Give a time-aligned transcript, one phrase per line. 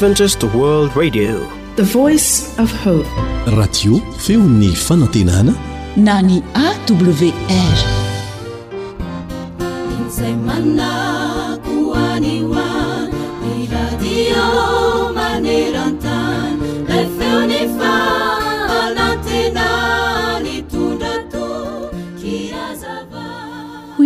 [0.00, 1.36] radio
[4.16, 5.52] feony fanantenana
[5.96, 7.32] na e ny awrhoy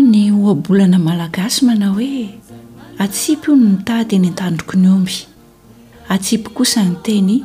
[0.03, 2.29] ny hoabolana malagasy manao hoe
[2.99, 5.13] atsipy io ny nytady ny antandriko ny omby
[6.09, 7.37] atsipy kosa ny teny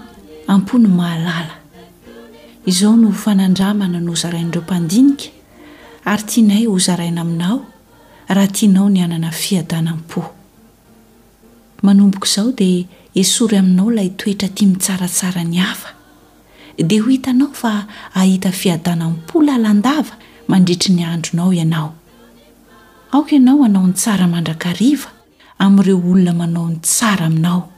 [0.48, 1.54] ampo no mahalala
[2.66, 5.26] izao no fanandramana no zarainireo mpandinika
[6.06, 7.62] ary tianay hozaraina aminao
[8.28, 10.22] raha tianao ny anana fiadanam-po
[11.84, 12.84] manomboko izao dia
[13.16, 15.90] esory aminao ilay toetra ti mitsaratsara ny hafa
[16.88, 20.14] dea ho hitanao fa ahita fiadanampo lalandava
[20.48, 21.94] mandritry ny andronao ianao
[23.12, 25.10] aoka ianao anao ny tsara mandrakariva
[25.64, 27.70] amn'ireo olona manao ny tsara aminao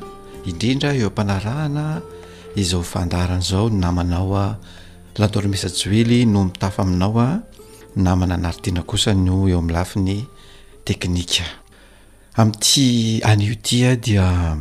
[0.50, 1.86] indrindra eo am-panarahana
[2.60, 4.54] izao fandarana zao namanao a ah.
[5.18, 7.40] lantormisa joily no mitafa aminao a ah.
[7.96, 10.18] namana naritiana kosa no eo amin'ny lafiny
[10.84, 11.61] teknika
[12.36, 14.56] ami'ti anio tia dia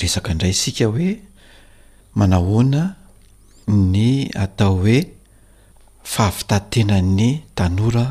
[0.00, 1.10] resaka indray isika hoe
[2.18, 2.82] manahoana
[3.94, 4.98] ny atao hoe
[6.12, 8.06] fahafitaditena ny tanora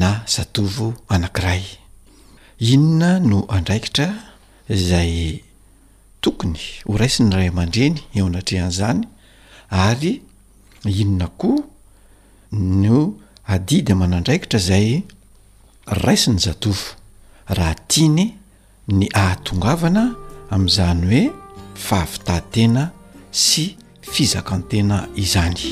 [0.00, 1.62] na zatovo anankiray
[2.72, 4.08] inona no andraikitra
[4.88, 5.40] zay
[6.20, 9.02] tokony ho raisi ny ray aman-dreny eo anatrehan'izany
[9.72, 10.12] ary
[11.00, 11.60] inona koa
[12.84, 12.98] no
[13.48, 15.02] adidy amanandraikitra zay
[16.04, 16.84] raisiny zatovo
[17.48, 18.24] raha tiany
[18.88, 20.02] ny ahatongavana
[20.54, 21.28] amn'izany hoe
[21.86, 22.82] fahavitantena
[23.44, 23.64] sy
[24.12, 25.62] fizakantena izany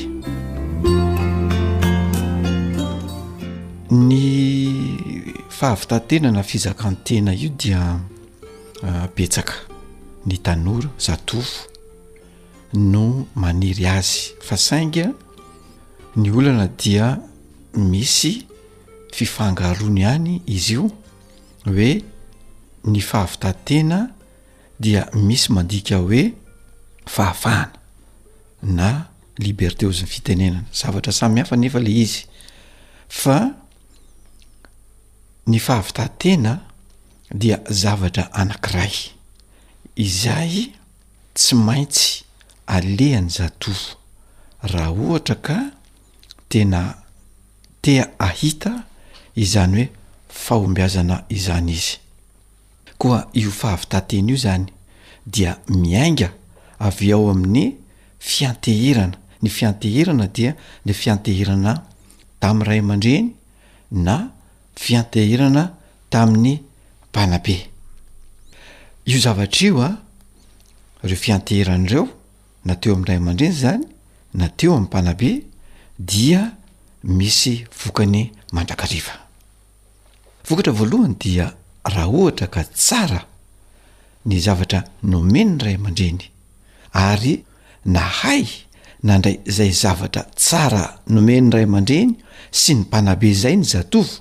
[3.90, 4.22] ny
[5.58, 7.82] fahavitantena na fizakantena io dia
[9.14, 9.52] petsaka
[10.26, 11.66] ny tanora zatofo
[12.74, 15.10] no maniry azy fa sainga
[16.16, 17.16] ny olana dia
[17.74, 18.46] misy
[19.12, 20.90] fifangaroany hany izy io
[21.64, 22.04] hoe
[22.84, 24.12] ny fahavitantena
[24.80, 26.32] dia misy mandika hoe
[27.06, 27.70] fahafahana
[28.62, 29.06] na
[29.38, 32.24] liberte hozyny fitenenana zavatra samihafa nefa le izy
[33.08, 33.38] fa
[35.46, 36.58] ny fahavitantena
[37.32, 38.94] dia zavatra anankiray
[39.96, 40.70] izay
[41.34, 42.24] tsy maintsy
[42.66, 43.80] alehany zatov
[44.72, 45.56] raha ohatra ka
[46.48, 46.80] tena
[47.82, 48.72] tea ahita
[49.36, 49.88] izany hoe
[50.42, 51.92] fahombiazana izany izy
[53.00, 54.66] koa io fahavitanteny io zany
[55.34, 55.52] dia
[55.82, 56.28] miainga
[56.88, 57.66] aviao amin'ny
[58.30, 60.52] fianteherana ny fianteherana dia
[60.86, 61.72] ny fianteherana
[62.40, 63.26] tamn'y ray aman-dreny
[64.06, 64.16] na
[64.84, 65.64] fianteherana
[66.12, 66.54] tamin'ny
[67.08, 67.56] mpanabe
[69.10, 69.90] io zavatraio a
[71.08, 72.06] reo fianteherana ireo
[72.64, 73.84] na teo amn'yray aman-dreny zany
[74.38, 75.30] na teo ami'n mpanabe
[76.12, 76.40] dia
[77.02, 79.23] misy vokany mandrakariva
[80.48, 81.46] vokatra voalohany dia
[81.94, 83.20] raha ohatra ka tsara
[84.28, 84.80] ny zavatra
[85.12, 86.20] nomeny ny ray amandreny
[87.06, 87.34] ary
[87.96, 88.42] nahay
[89.08, 90.82] nandray izay zavatra tsara
[91.14, 92.12] nomeny y ray aman-dreny
[92.60, 94.14] sy ny mpanabe izay ny zatovo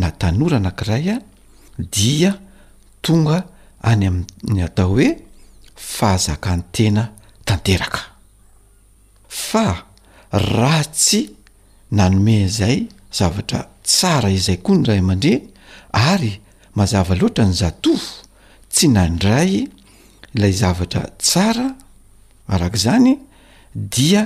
[0.00, 1.22] na tanora nankiray any
[1.94, 2.30] dia
[3.04, 3.38] tonga
[3.90, 5.08] any ami'nny atao hoe
[5.94, 7.02] fahazakan tena
[7.48, 8.02] tanteraka
[9.46, 9.64] fa
[10.54, 11.20] ratsy
[11.96, 12.76] nanome izay
[13.18, 15.42] zavatra tsara izay koa ny ray aman-dreny
[15.92, 16.40] ary
[16.74, 18.24] mazava loatra ny zatovo
[18.72, 19.66] tsy nandray
[20.34, 21.66] ilay zavatra tsara
[22.52, 23.12] arak' izany
[23.74, 24.22] dia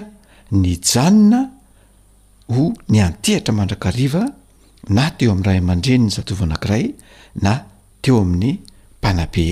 [0.62, 1.40] ny janona
[2.55, 4.22] ho ny antehitra mandrakariva
[4.96, 6.84] na teo amin'nyray aman-dreny ny zatovo anakiray
[7.43, 7.52] na
[8.02, 8.50] teo amin'ny
[8.99, 9.49] mpanabe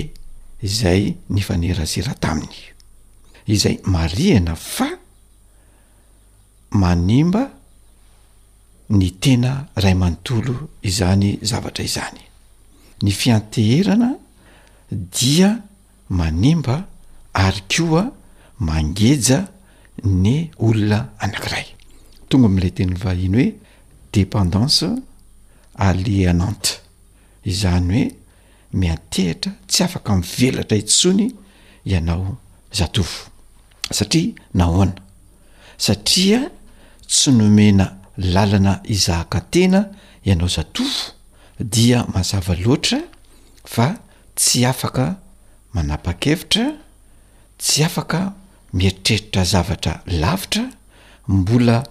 [0.67, 2.61] izay ny fanerasira taminy
[3.53, 4.87] izay mariana fa
[6.81, 7.43] manimba
[8.89, 10.55] ny tena ray amanontolo
[10.87, 12.19] izany zavatra izany
[13.03, 14.09] ny fianteherana
[15.19, 15.49] dia
[16.09, 16.75] manimba
[17.43, 18.03] ary koa
[18.67, 19.39] mangeja
[20.23, 20.35] ny
[20.65, 21.67] olona anakiray
[22.29, 23.47] tonga ami'lay teny vahiny hoe
[24.13, 24.85] dependance
[25.87, 26.71] allianante
[27.51, 28.09] izany hoe
[28.79, 31.31] miantehitra tsy afaka mvelatra itsony
[31.91, 32.37] ianao
[32.77, 33.17] zatovo
[33.97, 34.95] satria nahoana
[35.85, 36.39] satria
[37.09, 37.85] tsy nomena
[38.17, 39.85] lalana izaaka tena
[40.25, 41.11] ianao zatofo
[41.59, 43.01] dia mazava loatra
[43.65, 43.99] fa
[44.35, 45.17] tsy afaka
[45.73, 46.73] manapakevitra
[47.57, 48.33] tsy afaka
[48.73, 50.69] mieritreritra zavatra lavitra
[51.27, 51.87] mbola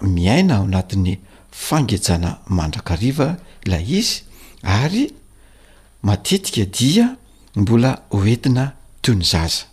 [0.00, 1.18] miaina ao anatin'ny
[1.50, 3.36] fangejana mandrakariva
[3.70, 4.22] lay izy
[4.62, 5.12] ary
[6.02, 7.16] matetika dia
[7.54, 8.72] mbola hoentina
[9.02, 9.64] toy ny zaza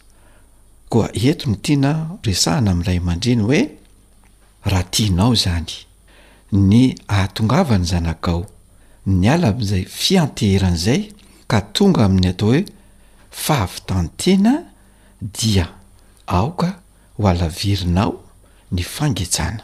[0.90, 1.92] koa ento ny tiana
[2.24, 3.62] resahana am'ilay man-dreny hoe
[4.66, 5.87] raha tianao zany
[6.52, 8.46] ny ahatongavany zanakao
[9.06, 11.12] ny ala am'izay fianteheran'izay
[11.48, 12.64] ka tonga amin'ny atao hoe
[13.32, 14.54] fahavitantena
[15.22, 15.68] dia
[16.28, 16.80] aoka
[17.18, 18.14] ho alavirinao
[18.72, 19.64] ny fangetsana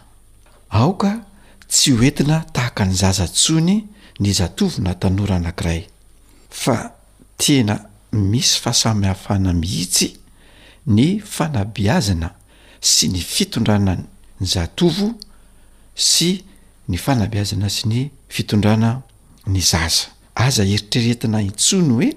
[0.70, 1.24] aoka
[1.70, 3.88] tsy hoentina tahaka ny zazantsony
[4.20, 5.88] ny zatovona tanora anankiray
[6.50, 6.94] fa
[7.38, 7.80] tena
[8.12, 10.18] misy fahasamihafana mihitsy
[10.88, 12.32] ny fanabiazana
[12.82, 14.04] sy ny fitondranan
[14.40, 15.14] ny zatovo
[15.96, 16.44] sy
[16.90, 18.02] ny fanabiazana sy ny
[18.32, 18.98] fitondrana
[19.48, 22.10] ny zaza aza eritreretina itsony hoe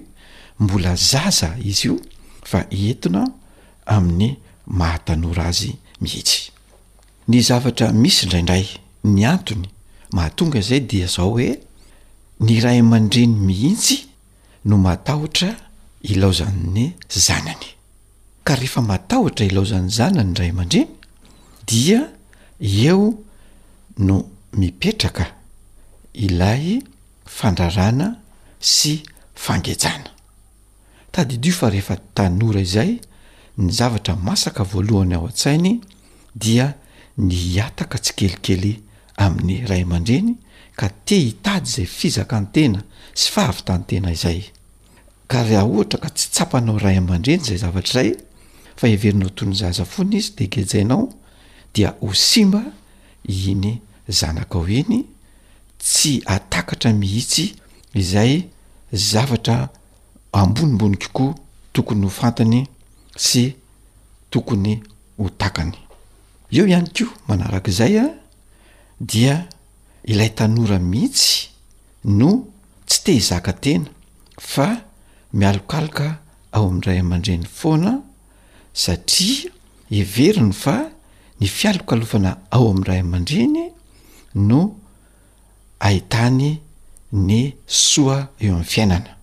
[0.61, 1.97] mbola zaza izy io
[2.43, 3.23] fa ientina
[3.97, 4.37] amin'ny
[4.67, 5.71] mahatanora azy
[6.01, 6.39] mihitsy
[7.29, 8.67] ny zavatra misy indraindray
[9.05, 9.69] ny antony
[10.17, 11.51] mahatonga zay dia zao hoe
[12.41, 13.97] ny ray amandreny mihitsy
[14.65, 15.51] no matahotra
[16.03, 17.69] ilaozany'ny zanany
[18.45, 20.89] ka rehefa matahotra ilaozan'ny zanany y ray aman-dreny
[21.67, 22.09] dia
[22.61, 23.15] eo
[23.99, 24.17] no
[24.57, 25.27] mipetraka
[26.15, 26.81] ilay
[27.39, 28.09] fandrarana
[28.61, 28.95] sy
[29.45, 30.11] fangejana
[31.13, 32.93] tadiidio fa rehefa tanora izay
[33.59, 35.75] ny zavatra masaka voalohany ao an-tsainy
[36.35, 36.75] dia
[37.19, 38.73] ny hataka tsi kelikely
[39.17, 40.35] amin'ny ray aman-dreny
[40.77, 42.81] ka te hitady zay fizaka ny tena
[43.21, 44.41] sy fahavytany tena izay
[45.31, 48.11] ka raha ohatra ka tsy tsapanao ray aman-dreny zay zavatra ray
[48.79, 51.03] fa everinao toynyzaza fony izy degejainao
[51.77, 52.63] dia ho simba
[53.27, 55.05] iny zanakaho iny
[55.79, 57.55] tsy atakatra mihitsy
[57.95, 58.47] izay
[58.93, 59.71] zavatra
[60.33, 61.35] ambonimbonikokoa
[61.73, 62.67] tokony ho fantany
[63.17, 63.57] sy
[64.31, 64.73] tokony
[65.19, 65.73] ho takany
[66.57, 68.11] eo ihany ko manaraka izay a ah,
[69.01, 69.47] dia
[70.05, 71.51] ilay tanora mihitsy
[72.19, 72.31] no
[72.89, 73.91] tsy tehizaka tena
[74.39, 74.85] fa
[75.33, 76.19] mialokaloka
[76.57, 77.93] ao ami'n ray aman-dreny foana
[78.73, 79.51] satria
[79.91, 80.77] iveriny fa
[81.41, 83.76] ny fialokalofana ao amin'ndray aman-dreny
[84.37, 84.77] no
[85.81, 86.61] ahitany
[87.13, 89.17] ny soa eo amin'ny fiainana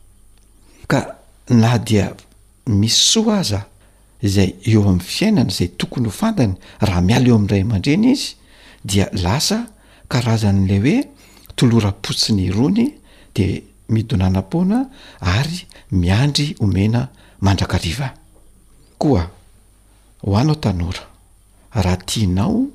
[0.88, 1.18] ka
[1.50, 2.14] na dia
[2.68, 3.62] misy soa aza
[4.22, 8.34] izay eo amin'ny fiainana zay tokony ho fantany raha miala eo amin'iray aman-dreny izy
[8.86, 9.58] dia lasa
[10.12, 11.00] karazan'ley hoe
[11.56, 12.88] tolorapotsi ny irony
[13.36, 14.90] de midonanam-poana
[15.22, 17.08] ary miandry omena
[17.42, 18.14] mandrakariva
[18.98, 19.30] koa
[20.26, 21.06] ho anao tanora
[21.74, 22.66] raha tianao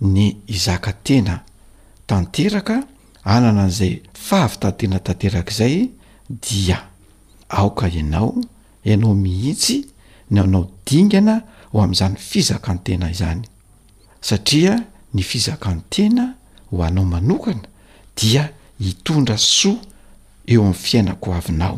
[0.00, 1.42] ny izaka tena
[2.06, 2.76] tanteraka
[3.34, 3.94] anana an'izay
[4.26, 5.74] fahavitantena tanteraka izay
[6.44, 6.78] dia
[7.48, 8.30] aoka ianao
[8.88, 9.76] ianao mihitsy
[10.30, 11.34] ny nao dingana
[11.72, 13.42] ho amn'izany fizakantena izany
[14.20, 14.74] satria
[15.14, 16.24] ny fizakantena
[16.70, 17.66] ho anao manokana
[18.16, 18.44] dia
[18.80, 19.80] hitondra soa
[20.52, 21.76] eo amin'ny fiainako oavinao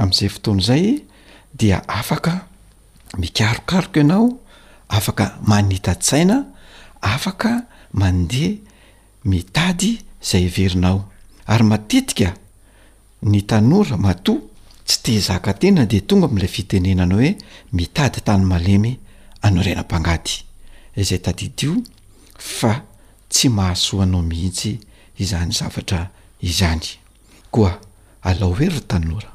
[0.00, 0.86] amn'izay fotoana izay
[1.58, 2.32] dia afaka
[3.18, 4.26] mikarokarika ianao
[4.88, 6.36] afaka manita-tsaina
[7.00, 7.50] afaka
[7.92, 8.65] mandeha
[9.26, 9.98] mitady
[10.30, 11.04] zay iverinao
[11.46, 12.34] ary matetika
[13.22, 14.38] ny tanora matoa
[14.86, 17.36] tsy tezaka tena de tonga am'ilay fitenenanao hoe
[17.72, 18.98] mitady tany malemy
[19.42, 20.34] ano ranam-pangady
[20.96, 21.72] izay tadidio
[22.58, 22.72] fa
[23.28, 24.70] tsy mahasoanao mihitsy
[25.18, 26.86] izany zavatra izany
[27.50, 27.80] koa
[28.22, 29.30] alao hoery ry tanora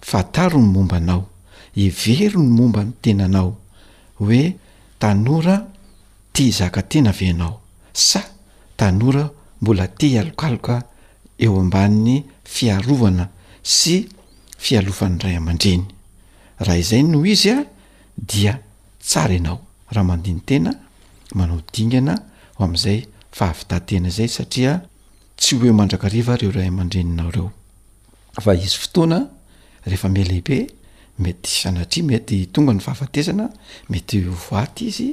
[0.00, 1.28] fataro ny momba anao
[1.76, 3.56] ivero ny momba ny tenanao
[4.18, 4.42] hoe
[4.98, 5.66] tanora
[6.32, 7.60] tizaka tena venao
[7.92, 8.22] sa
[8.76, 10.76] tanora mbola te alokaloka
[11.44, 13.24] eo ambanin'ny fiarovana
[13.62, 13.96] sy
[14.64, 15.84] fialofan'ny ray aman-dreny
[16.66, 17.62] raha izay noho izy a
[18.16, 18.58] dia
[19.00, 19.58] tsara ianao
[19.94, 20.72] raha mandiny tena
[21.38, 22.14] manao dingana
[22.56, 22.98] ho am'izay
[23.38, 24.72] fahavitantena zay satria
[25.40, 27.48] tsy hoe mandrakariva reo ray amandrenynao reo
[28.44, 29.18] fa izy fotoana
[29.84, 30.56] rehefa melehibe
[31.18, 33.48] mety sanatria mety tonga ny fahafatesana
[33.90, 35.10] mety voata izy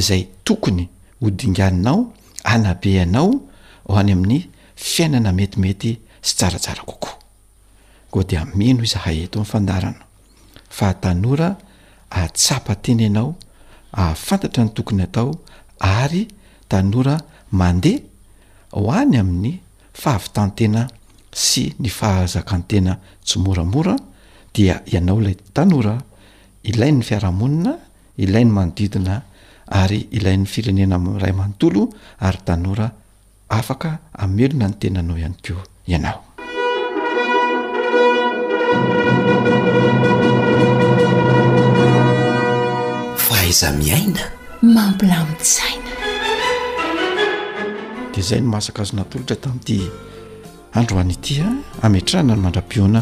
[0.08, 0.84] zay tokony
[1.22, 2.00] hodinganinao
[2.44, 3.32] anabe ianao
[3.88, 4.40] ho any amin'ny
[4.76, 5.92] fiainana metimety
[6.28, 10.04] syaraaraoono izhaeto mfandarana
[10.78, 11.50] fahatanora
[12.24, 13.36] atsapa tena ianao
[13.94, 15.30] afantatra ny tokony atao
[15.80, 16.24] ary
[16.70, 17.16] tanora
[17.60, 18.00] mandeha
[18.76, 19.52] ho any amin'ny
[20.02, 20.82] fahavitantena
[21.44, 22.94] sy ny fahazaka ntena
[23.26, 23.96] tsy moramora
[24.56, 25.96] dia ianao ilay tanora
[26.72, 27.72] ilay ny fiarahamonina
[28.24, 29.16] ilay ny manodidina
[29.82, 31.82] ary ilayn'ny firenena ray amanontolo
[32.28, 32.88] ary tanora
[33.60, 33.90] afaka
[34.24, 35.62] amelona ny tena nao ihany keo
[35.94, 36.22] ianao
[43.54, 44.20] za miaina
[44.62, 45.90] mampilamityzaina
[48.14, 49.78] di zay no masaka azo natolotra tami'nity
[50.80, 53.02] androany itya ah, amatrahna ny mandrapioana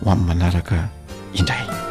[0.00, 0.76] ho amin'ny manaraka
[1.36, 1.84] indray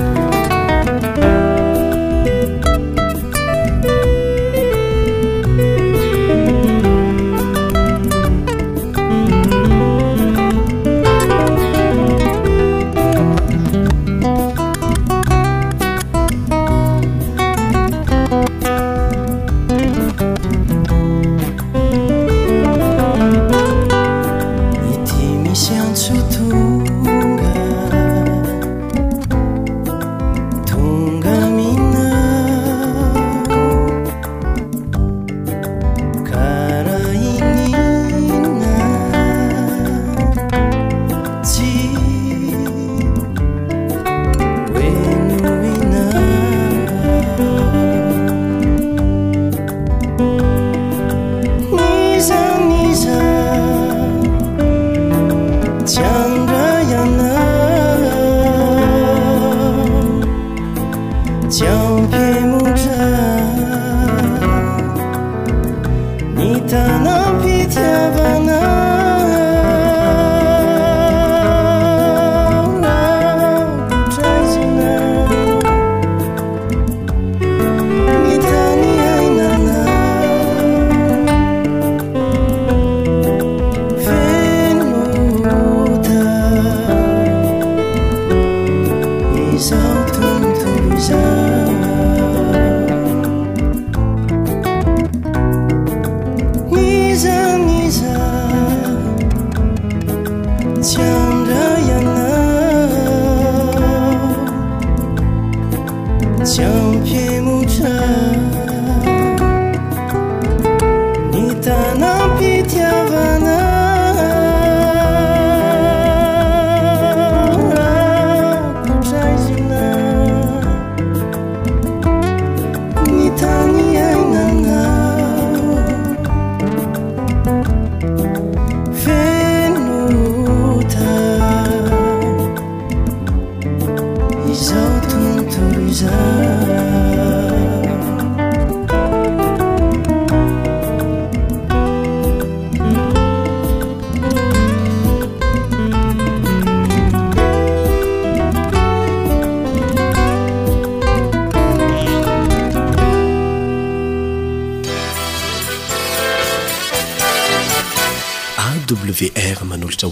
[1.20, 1.67] à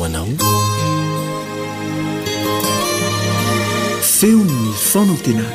[0.04, 0.28] anao
[4.18, 5.46] feonnfonatena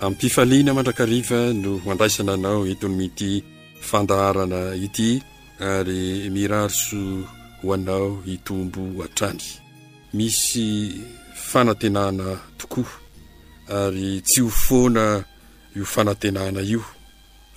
[0.06, 3.30] ampifaliana mandrakariva no handraisana anao entony mity
[3.88, 5.10] fandaharana ity
[5.60, 7.26] ary miraroso
[7.62, 9.42] ho anao hitombo atrany
[10.16, 11.00] misy
[11.34, 12.86] fanantenana tokoa
[13.80, 15.24] ary tsy ho foana
[15.76, 16.82] io fanantenana io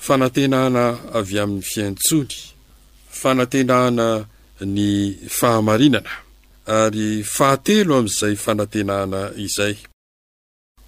[0.06, 0.84] fanantenana
[1.18, 2.34] avy amin'ny fiaintsony
[3.22, 4.08] fanantenana
[4.76, 4.90] ny
[5.38, 6.12] fahamarinana
[6.78, 9.76] ary fahatelo amin'izay fanantenana izay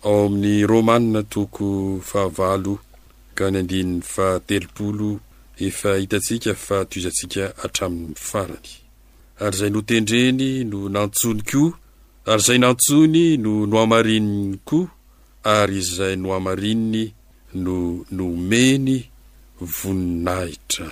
[0.08, 1.66] ao amin'ny rômanina toko
[2.10, 2.74] fahavalo
[3.38, 5.10] kany andinin'ny fateloolo
[5.68, 8.68] efa hitantsika fa toizantsika atramin'ny mifarany
[9.46, 11.70] ary izay notendreny no nantsony koa
[12.32, 14.88] ary izay nantsony no noamarininy koa
[15.58, 17.04] ary izay noamarininy
[17.64, 17.76] no
[18.18, 18.98] nomeny
[19.78, 20.90] voninahitra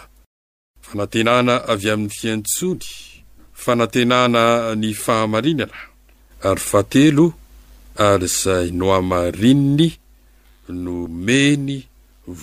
[0.88, 2.86] fanatenana avy amin'ny fiantsony
[3.64, 4.44] fanantenana
[4.82, 5.80] ny fahamarinana
[6.48, 7.26] ary faatelo
[8.08, 9.88] ary izay noamarininy
[10.84, 10.94] no
[11.26, 11.70] meny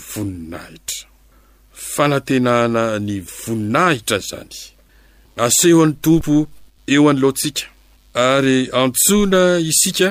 [0.09, 1.06] voninahitra
[1.97, 4.53] fanatenana ny voninahitra izany
[5.45, 6.35] aseho an'ny tompo
[6.95, 7.65] eo any loantsika
[8.29, 10.09] ary antsoana isika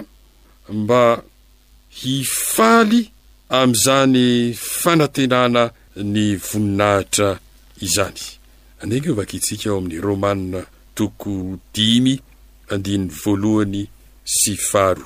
[0.80, 1.02] mba
[2.00, 3.02] hifaly
[3.60, 4.28] amin'izany
[4.80, 5.63] fanatenana
[6.13, 7.30] ny voninahitra
[7.88, 8.21] izany
[8.82, 10.62] andegy o vakihitsika ao amin'ny romania
[10.98, 11.32] toko
[11.76, 12.15] dimy
[12.71, 13.84] andinin'ny voalohany
[14.38, 15.06] sy faro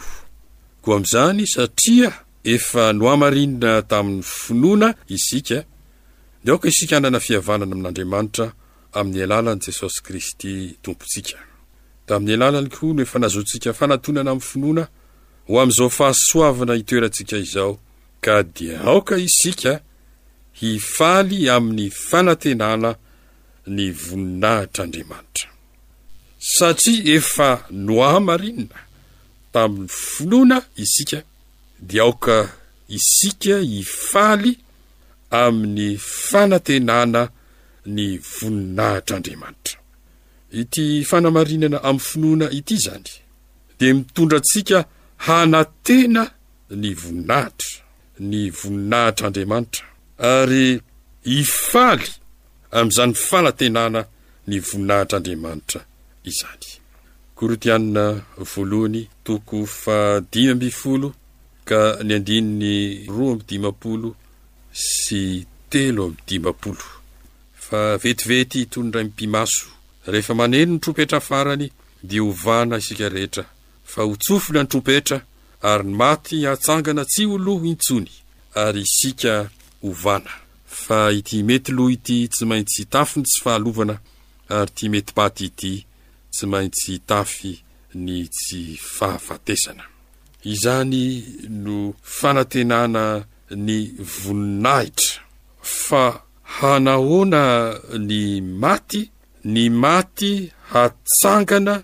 [0.82, 2.10] koa amin'izany satria
[2.56, 4.88] efa no amarinina tamin'ny finoana
[5.18, 5.60] isika
[6.43, 8.45] dia aoka isikaanana fihavanana amin'andriamanitra
[8.99, 11.38] amin'ny alalan' jesosy kristy tompontsika
[12.08, 14.84] tamin'ny alalany koa no efa nazontsika fanatonana amin'ny finoana
[15.47, 17.71] ho amin'izao fahasoavana hitoerantsika izao
[18.25, 19.73] ka dia aoka isika
[20.60, 22.91] hifaly amin'ny fanatenana
[23.75, 25.47] ny voninahitr'andriamanitra
[26.56, 27.49] satria efa
[27.89, 28.80] noamarinna
[29.54, 31.19] tamin'ny finoana isika
[31.89, 32.36] dia aoka
[32.97, 34.54] isika hifaly
[35.38, 35.89] amin'ny
[36.30, 37.22] fanatenana
[37.96, 38.06] ny
[38.38, 39.78] voninahitra andriamanitra
[40.62, 43.10] ity fanamarinana amin'ny finoana ity izany
[43.78, 44.78] dia mitondra antsika
[45.26, 46.24] hanantena
[46.82, 47.68] ny voninahitra
[48.30, 49.86] ny voninahitr'andriamanitra
[50.32, 50.70] ary
[51.34, 52.10] hifaly
[52.78, 54.02] amin'izany fanantenana
[54.50, 55.80] ny voninahitr'andriamanitra
[56.30, 58.04] izanykortiana
[64.71, 66.84] sy telo amin'ny dimapolo
[67.53, 69.65] fa vetivety tonyndray mympimaso
[70.12, 71.67] rehefa maneno ny tropetra farany
[72.03, 73.43] dia ho vana isika rehetra
[73.91, 75.17] fa hotsofina ny tropetra
[75.69, 78.12] ary ny maty hatsangana tsy ho loh intsony
[78.63, 79.34] ary isika
[79.84, 80.34] ho vana
[80.84, 83.95] fa ity mety loh ity tsy maintsy tafy ny tsy fahalovana
[84.58, 85.73] ary tya mety -paty ity
[86.34, 87.53] tsy maintsy tafy
[88.03, 88.62] ny tsy
[88.97, 89.84] fahafatesana
[90.53, 91.03] izany
[91.63, 91.75] no
[92.17, 93.03] fanantenana
[93.55, 95.21] ny voninahitra
[95.62, 99.07] fa hanahoana ny maty
[99.45, 101.81] ny maty hatsangana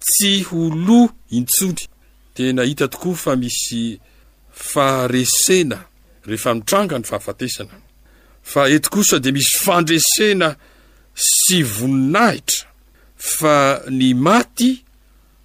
[0.00, 1.88] tsy holo intsony
[2.36, 4.00] tena hita tokoa fa misy
[4.54, 5.78] faresena
[6.26, 7.74] rehefa mitranga ny fahafatesana
[8.42, 10.56] fa eto kosa dia misy fandresena
[11.16, 12.66] sy voninahitra
[13.16, 13.56] fa
[13.90, 14.70] ny maty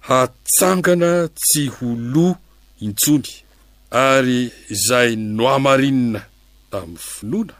[0.08, 2.38] hatsangana tsy ho loa
[2.84, 3.45] intsony
[4.04, 4.38] ary
[4.74, 6.20] izay noamarinina
[6.78, 7.52] amin'ny finoana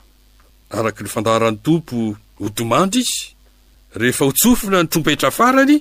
[0.77, 1.96] araka no fandaran'ny tompo
[2.42, 3.18] hotomandra izy
[4.01, 5.75] rehefa hotsofina ny trompetra farany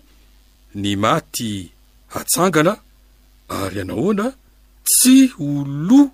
[0.81, 1.49] ny maty
[2.13, 2.73] hatsangana
[3.61, 4.25] ary anahoana
[4.91, 5.15] tsy
[5.47, 6.05] oloa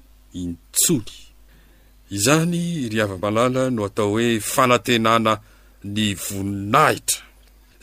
[0.44, 1.14] intsony
[2.16, 5.34] izany ry ava--malala no atao hoe fanantenana
[5.96, 7.20] ny voninahitra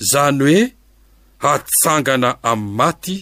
[0.03, 0.59] izany hoe
[1.45, 3.17] hatsangana amin'ny maty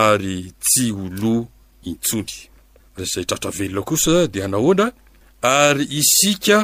[0.00, 0.34] ary
[0.64, 1.40] tsy oloa
[1.86, 2.48] intsony
[3.00, 4.86] zay tratra velona kosa dia anahoana
[5.42, 6.58] ary isika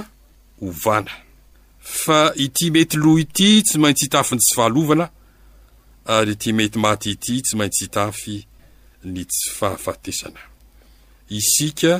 [0.60, 1.12] o vana
[1.80, 5.06] fa ity mety loha ity tsy maintsy hitafy ny tsy fahalovana
[6.16, 8.36] ary ity mety maty ity tsy maintsy hitafy
[9.12, 10.42] ny tsy fahafatesana
[11.38, 11.92] isika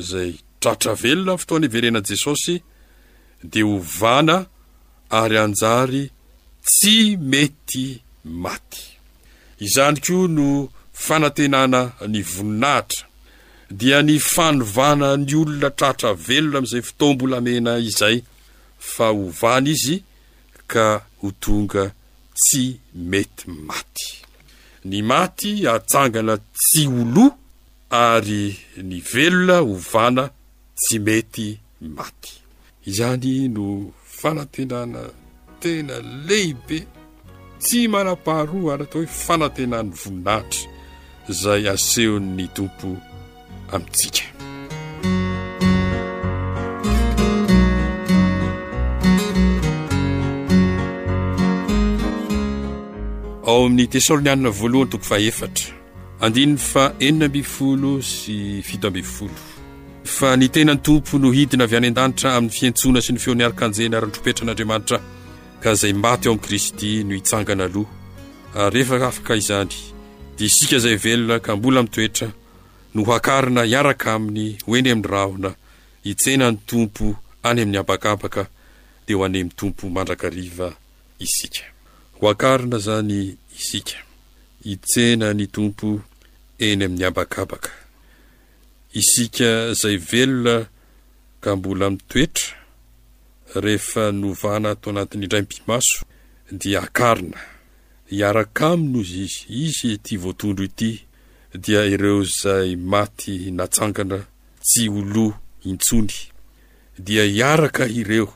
[0.00, 2.54] izay tratravelona fotoana iverenani jesosy
[3.50, 4.36] dia ho vana
[5.20, 6.04] ary anjary
[6.68, 6.96] tsy
[7.32, 7.86] mety
[8.44, 8.84] maty
[9.64, 10.48] izany koa no
[11.06, 11.80] fanantenana
[12.10, 13.06] ny voninahitra
[13.70, 18.16] dia ny fanovana ny olona tratra velona amin'izay fotombolamena izay
[18.94, 19.96] fa hovana izy
[20.66, 20.86] ka
[21.20, 21.84] ho tonga
[22.38, 22.64] tsy
[23.10, 24.08] mety maty
[24.88, 27.30] ny maty atsangana tsy oloa
[28.06, 28.44] ary
[28.88, 30.24] ny velona hovana
[30.82, 31.46] tsy mety
[31.98, 32.32] maty
[32.88, 33.66] izany no
[34.20, 35.02] fanantenana
[35.62, 35.94] tena
[36.26, 36.78] lehibe
[37.62, 40.77] tsy mala-paharoa any atao hoe fanantenanany voninahitra
[41.28, 42.94] izay asehon ny tompo
[43.72, 44.20] amintsika
[53.44, 55.72] ao amin'y tesaloni anina voalohany toko faefatra
[56.24, 58.36] andininy fa enina mby folo sy
[58.68, 59.36] fito mbyfolo
[60.16, 64.06] fa ny tenany tompo no hidina vy an an-danitra amin'ny fiantsoana sy ny feoniarakanjena ra
[64.08, 64.98] ntropetra n'andriamanitra
[65.62, 69.76] ka izay maty ao amin'i kristy no hitsangana aloha rehefaka afaka izany
[70.38, 72.28] dia isika izay velona ka mbola minytoetra
[72.94, 75.50] no hakarina hiaraka aminy ho eny amin'ny rahona
[76.06, 77.04] hitsenany tompo
[77.48, 78.42] any amin'ny abakabaka
[79.06, 80.68] dia ho any amin'ny tompo mandrakariva
[81.26, 81.64] isika
[82.18, 83.20] ho akarina zany
[83.58, 83.98] isika
[84.66, 85.88] hitsena ny tompo
[86.68, 87.70] eny amin'ny abakabaka
[89.00, 90.54] isika izay velona
[91.42, 92.48] ka mbola mi'y toetra
[93.64, 95.96] rehefa novana to anatiny indray mpimaso
[96.60, 97.38] dia akarina
[98.10, 100.90] hiaraka amin ozy izy izy ty voatondro ity
[101.62, 104.18] dia ireo izay maty natsangana
[104.66, 105.26] tsy olo
[105.70, 106.14] intsony
[107.04, 108.28] dia hiaraka ireo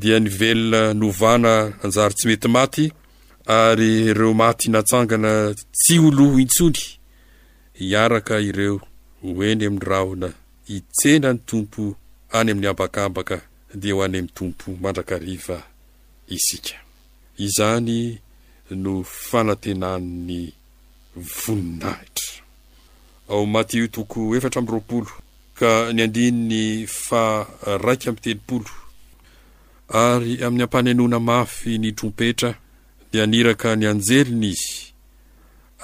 [0.00, 2.84] dia nivelona novana anjary tsy mety maty
[3.58, 5.32] ary ireo maty natsangana
[5.78, 6.82] tsy oloa intsony
[7.78, 8.76] hiaraka ireo
[9.22, 10.28] hoeny amin'ny rahona
[10.68, 11.82] hitsena ny tompo
[12.38, 13.36] any amin'ny abakabaka
[13.80, 15.56] dia ho any amin'ny tompo mandrakariva
[16.36, 16.74] isika
[17.46, 17.98] izany
[18.74, 20.40] no fanantenan'ny
[21.16, 22.42] voninahitra
[23.28, 25.10] ao mate o toko efatra amin'ny roapolo
[25.58, 28.70] ka ny andiny ny faraika amintelompolo
[30.04, 32.50] ary amin'ny ampane anoana mafy ny trompetra
[33.12, 34.76] dia niraka ny anjelina izy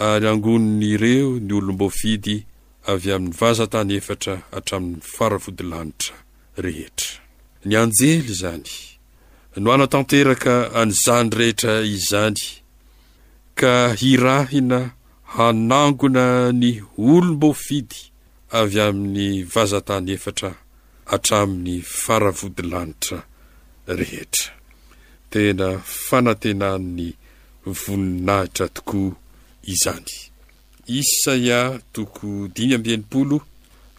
[0.06, 2.36] ary angonin' ireo ny olomboafidy
[2.92, 6.14] avy amin'ny vaza tany efatra atramin'ny faravodilanitra
[6.64, 7.10] rehetra
[7.66, 8.72] ny anjely izany
[9.62, 12.42] no ana -tanteraka anyzany rehetra izany
[13.60, 14.80] ka hirahina
[15.34, 16.24] hanangona
[16.60, 16.70] ny
[17.10, 17.98] olom-boafidy
[18.60, 20.50] avy amin'ny vazatany efatra
[21.14, 23.18] atramin'ny faravodilanitra
[23.98, 24.50] rehetra
[25.30, 25.68] tena
[26.08, 27.08] fanantenan'ny
[27.82, 29.12] voninahitra tokoa
[29.72, 30.10] izany
[31.00, 31.60] isaia
[31.94, 33.36] toko dimy ambyanympolo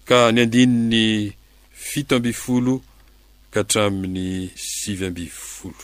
[0.08, 1.06] ka ny andininy
[1.88, 2.74] fito ambyfolo
[3.54, 4.30] ka hatramin'ny
[4.78, 5.84] sivy ambyfolo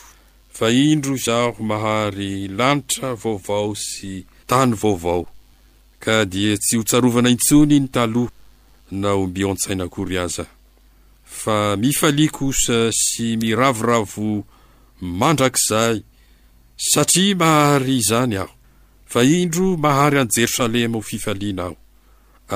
[0.62, 4.12] fa indro izaho mahary lanitra vaovao sy
[4.50, 5.22] tany vaovao
[6.02, 8.30] ka dia tsy hotsarovana intsony ny taloha
[9.00, 10.50] na ho mbioan-tsainakory azah
[11.40, 14.28] fa mifalia kosa sy miravoravo
[15.20, 15.98] mandrakizahy
[16.90, 18.52] satria mahary izany aho
[19.12, 21.76] fa indro mahary amin'ny jerosalema ho fifaliana aho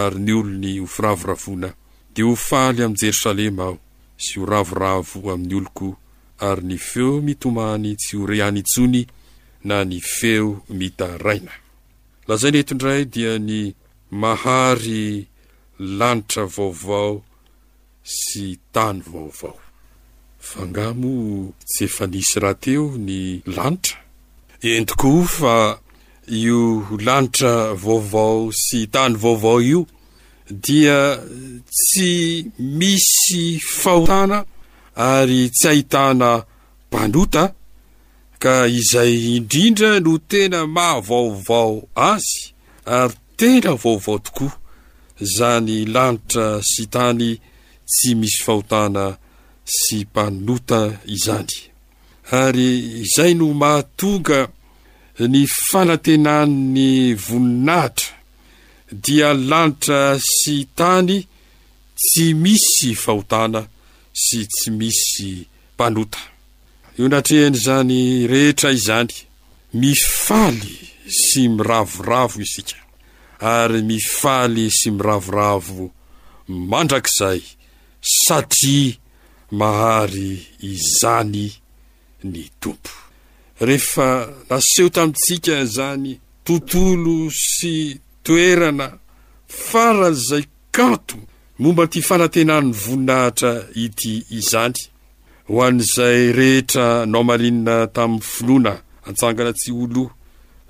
[0.03, 1.75] ary ny olony hofiravoravonah
[2.15, 3.77] dia ho faly amin'ny jerosalema aho
[4.25, 5.89] sy ho ravoravo amin'ny oloko
[6.39, 9.03] ary ny feo mitomany tsy hore any intsony
[9.69, 11.53] na ny feo mitaraina
[12.29, 13.61] lazay netondray dia ny
[14.21, 15.27] mahary
[15.99, 17.15] lanitra vaovao
[18.19, 18.45] sy
[18.75, 19.59] tany vaovao
[20.51, 21.13] fangamo
[21.71, 23.19] tsy efa nisy rahateo ny
[23.57, 23.99] lanitra
[24.79, 25.57] entokoa fa
[26.43, 26.61] io
[27.07, 27.53] lanitra
[27.85, 29.81] vaovao sy tany vaovao io
[30.65, 30.99] dia
[31.77, 32.13] tsy
[32.79, 33.43] misy
[33.81, 34.39] fahotana
[34.97, 36.31] ary tsy ahitana
[36.89, 37.45] mpanota
[38.43, 41.77] ka izay indrindra no tena mahavaovao
[42.11, 42.33] azy
[42.99, 44.53] ary tena vaovao tokoa
[45.27, 47.27] izany lanitra sy tany
[47.91, 49.05] tsy misy fahotana
[49.81, 50.81] sy mpanota
[51.17, 51.53] izany
[52.43, 52.69] ary
[53.05, 54.39] izay no mahatonga
[55.33, 56.89] ny fanantenan'ny
[57.27, 58.13] voninahitra
[59.05, 60.01] dia lanitra
[60.37, 61.15] sy tany
[62.05, 63.61] tsy misy fahotana
[64.25, 65.33] sy tsy misy
[65.75, 66.19] mpanota
[66.99, 67.99] io natrehany izany
[68.33, 69.13] rehetra izany
[69.81, 70.75] mifaly
[71.23, 72.79] sy miravoravo isika
[73.57, 75.85] ary mifaly sy miravoravo
[76.73, 77.43] mandrakizay
[78.25, 78.95] satria
[79.61, 80.31] mahary
[80.73, 81.47] izany
[82.31, 82.93] ny tompo
[83.69, 84.09] rehefa
[84.51, 86.11] naseho tamintsika izany
[86.47, 87.17] tontolo
[87.53, 87.75] sy
[88.27, 88.87] toerana
[89.71, 90.45] faran'izay
[90.77, 91.19] kato
[91.59, 93.53] momba ty fanantenan ny voninahitra
[93.85, 94.79] ity izany
[95.49, 98.73] ho an'izay rehetra nao malinina tamin'ny finoana
[99.09, 100.11] antsangana tsy o loa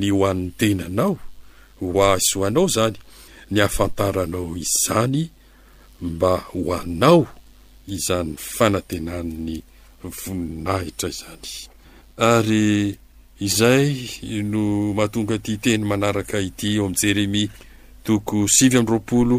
[0.00, 1.14] ny ho an'ny tenanao
[1.82, 2.96] ho ahasoanao izany
[3.52, 5.22] ny hafantaranao izany
[6.00, 7.26] mba ho anao
[7.94, 9.56] izan'ny fanatenan'ny
[10.04, 11.48] voninahitra izany
[12.16, 12.64] ary
[13.46, 13.88] izay
[14.50, 14.64] no
[14.96, 17.50] mahatonga ty teny manaraka ity eo amin'ni jeremya
[18.06, 19.36] toko sivy ami'nroapolo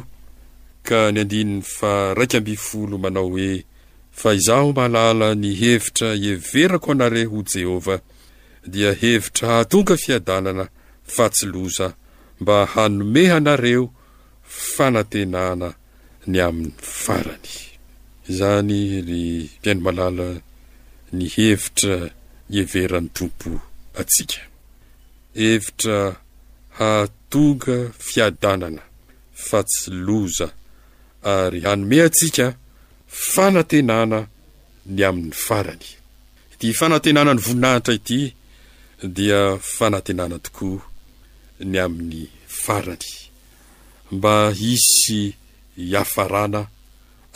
[0.87, 3.51] ka ny andininy fa raika amby folo manao hoe
[4.19, 8.01] fa izaho mahalala ny hevitra ieverako anareo jehovah
[8.71, 10.65] dia hevitra hahatonga fiadanana
[11.15, 11.87] fa tsy loza
[12.39, 13.83] mba hanomeha anareo
[14.75, 15.69] fanantenana
[16.31, 17.49] ny amin'ny farany
[18.31, 19.23] izany ry
[19.61, 20.27] mpiainomalala
[21.17, 21.95] ny hevitra
[22.57, 23.49] ieveran'ny tompo
[24.01, 24.41] atsika
[25.41, 25.97] hevitra
[26.77, 27.77] hahatonga
[28.09, 28.83] fiadanana
[29.47, 30.47] fa tsy loza
[31.35, 32.45] ary hanome atsika
[33.33, 34.19] fanantenana
[34.95, 35.87] ny amin'ny farany
[36.59, 38.19] ty fanantenana ny voninahitra ity
[39.17, 39.41] dia
[39.77, 40.83] fanantenana tokoa
[41.71, 42.21] ny amin'ny
[42.63, 43.09] farany
[44.15, 45.21] mba hisy
[45.91, 46.61] iafarana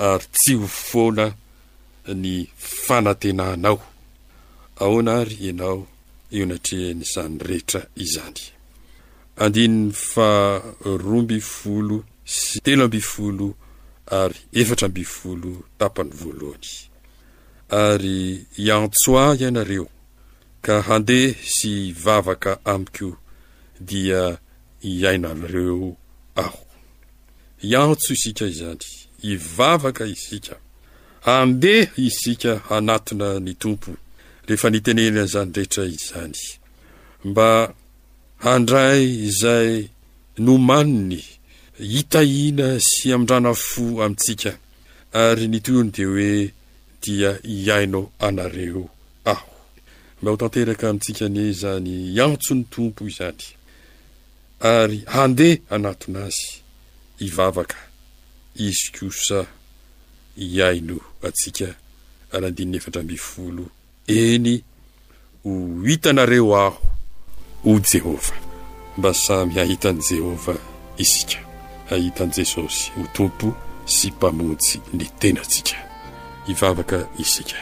[0.08, 1.25] ary tsy hofoala
[2.23, 2.32] ny
[2.84, 3.77] fanatenanao
[4.84, 5.79] ahoana ary ianao
[6.36, 8.41] eo natreha nysany rehetra izany
[9.43, 10.29] andinin'ny fa
[11.06, 11.97] roamby folo
[12.38, 13.47] sy telo ambyfolo
[14.19, 16.69] ary efatra ambyfolo tapany voalohany
[17.86, 18.17] ary
[18.65, 19.86] iantsoi iainareo
[20.65, 21.71] ka handeha sy
[22.03, 23.10] vavaka amiko
[23.89, 24.21] dia
[24.89, 25.79] iainareo
[26.43, 26.62] aho
[27.63, 28.84] iatso isika izany
[29.23, 30.56] ivavaka isika
[31.26, 33.91] hande isika hanatina ny tompo
[34.47, 36.39] rehefa nitenenan'izany rehetra izany
[37.30, 37.49] mba
[38.43, 39.71] handray izay
[40.45, 41.23] nomaniny
[41.91, 44.52] hitahina sy amindrana fo amintsika
[45.23, 46.52] ary nitony de hoe
[47.02, 48.84] dia iainao anareo
[49.34, 49.52] aho
[50.21, 53.43] mba ho tanteraka amintsika ni zany iantso ny tompo izany
[54.60, 56.62] ary handea anatona azy
[57.27, 57.77] ivavaka
[58.67, 59.39] isy kosa
[60.55, 60.95] iaino
[61.27, 61.67] atsika
[62.36, 63.63] arandininy efatra mifolo
[64.19, 64.51] eny
[65.43, 65.51] ho
[65.89, 66.81] hitanareo aho
[67.65, 68.31] ho jehovah
[68.97, 70.59] mba samy hahitan'i jehovah
[71.03, 71.39] isika
[71.89, 73.47] hahitan'i jesosy ho tompo
[73.95, 75.77] sy mpamontsy ny tenatsika
[76.51, 77.59] ivavaka isika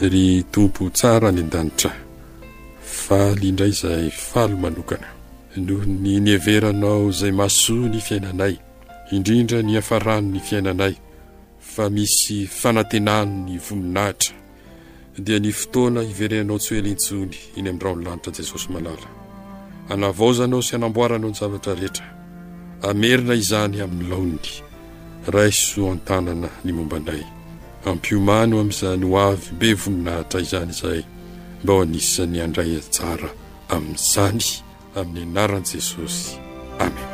[0.00, 1.90] ry tompo tsara ny an-danitra
[3.04, 5.08] faly indray izay falo manokana
[5.66, 8.54] noho ny nieveranao izay masoa ny fiainanay
[9.14, 10.94] indrindra ny afarano ny fiainanay
[11.72, 14.32] fa misy fanantenany ny vominahitra
[15.24, 19.08] dia ny fotoana hiverenanao tsy hoeliintsony iny amin'ndrao ny lanitra jesosy malala
[19.92, 22.06] anavaozanao sy hanamboaranao ny zavatra rehetra
[22.84, 24.46] hamerina izany amin'ny laony
[25.34, 27.22] raiso an-tanana ny mombanay
[27.84, 31.00] ampiomano amin'izany ho avy be voninahitra izany izay
[31.62, 33.28] mba ho anisan'ny andraya tsara
[33.74, 34.42] amin'n'izany
[34.98, 36.36] amin'ny anaran' jesosy
[36.82, 37.07] amin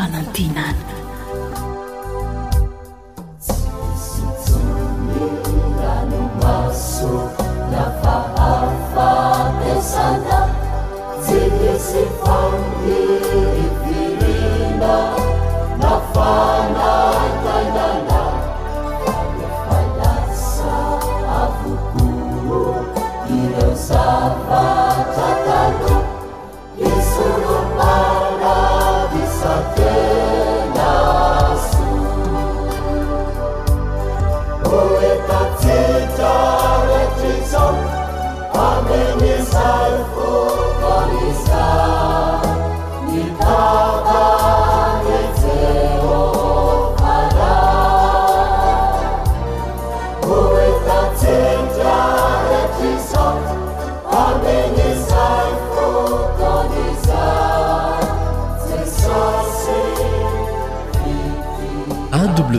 [0.00, 0.89] ونتينان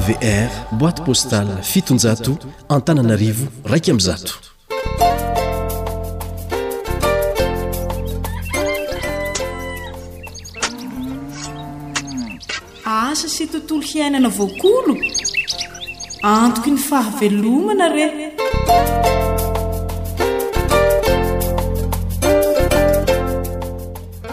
[0.01, 2.31] E vr boîte postal fitonjato
[2.77, 4.33] antananarivo raika amin'nyzato
[13.05, 14.93] asa sy tontolo hiainana voakolo
[16.39, 18.05] antoko ny fahavelomana re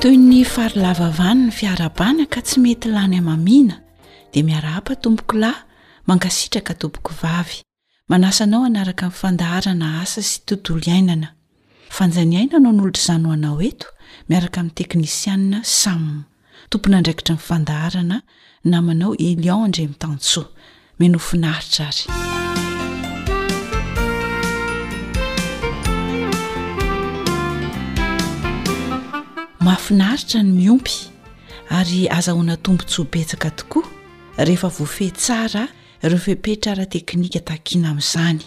[0.00, 3.74] toy ny farylavavaniny fiara-banaka tsy mety lany amamina
[4.43, 5.55] miara hapa tompokolay
[6.07, 7.62] mankasitraka tompoko vavy
[8.11, 11.28] manasanao anaraka min'nyfandaharana asa sy tontolo iainana
[11.97, 13.86] fanjaniainanao nolotr' zanoanao eto
[14.28, 16.03] miaraka min'ny teknisianna sam
[16.70, 18.16] tompona andraikitra nifandaharana
[18.70, 20.49] na manao elion ndremitantsoa
[21.01, 22.05] menofinaritra ary
[29.64, 30.95] mahafinaritra ny miompy
[31.80, 33.86] ary azahoanatombontsoa betsaka tokoa
[34.39, 35.66] rehefa vofeh tsara
[36.03, 38.41] reo fepetra rateknika takiana amin'izany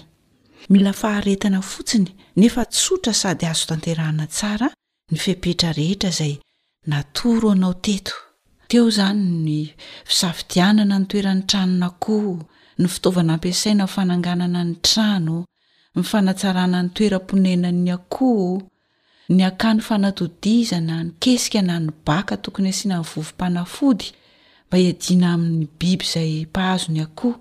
[0.71, 2.07] mila faharetana fotsiny
[2.41, 4.67] nefa tsotra sady azo tanteraana tsara
[5.11, 6.33] ny fepetra rehetra izay
[6.91, 8.13] nato ro anao teto
[8.69, 9.57] teo izany ny
[10.07, 12.33] fisavidianana ny toeran'ny tranona koho
[12.79, 15.37] ny fitaovana ampiasaina nyfananganana ny trano
[15.95, 18.51] ny fanatsarana ny toeram-ponenany akoho
[19.35, 24.07] ny aka ny fanatodizana ny kesikana ny baka tokony asiana nyy vovimpanafody
[24.71, 27.33] mba hiadina amin'ny biby izay mpahazo ny akoho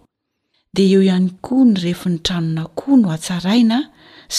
[0.75, 3.79] dia eo ihany koa ny rehefi ny tranona koha no atsaraina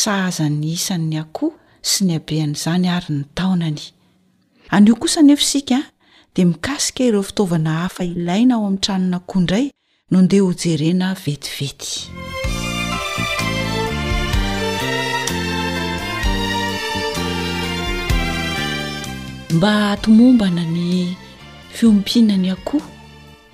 [0.02, 1.56] sahazany isan''ny akoho
[1.92, 3.80] sy ny abean'izany ary ny taonany
[4.76, 5.88] anio kosa nefi sikaan
[6.36, 9.66] dia mikasika ireo fitaovana hafa ilaina ao amin'ny tranona koha ndray
[10.12, 12.12] nondeha hojerena vetivety
[19.56, 20.92] mba tomombana ny
[21.74, 22.88] fiompinany akoho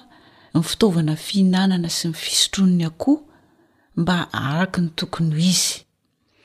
[0.56, 3.14] ny fitovana fiinanana sy ny fisotron ny aoho
[4.00, 4.18] mba
[4.50, 5.72] arak ny toonyizy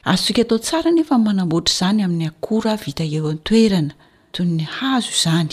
[0.04, 3.90] a sika atao tsara nefa manaboatra zany amin'ny aohoaviaeotoenaon
[4.80, 5.48] azo ny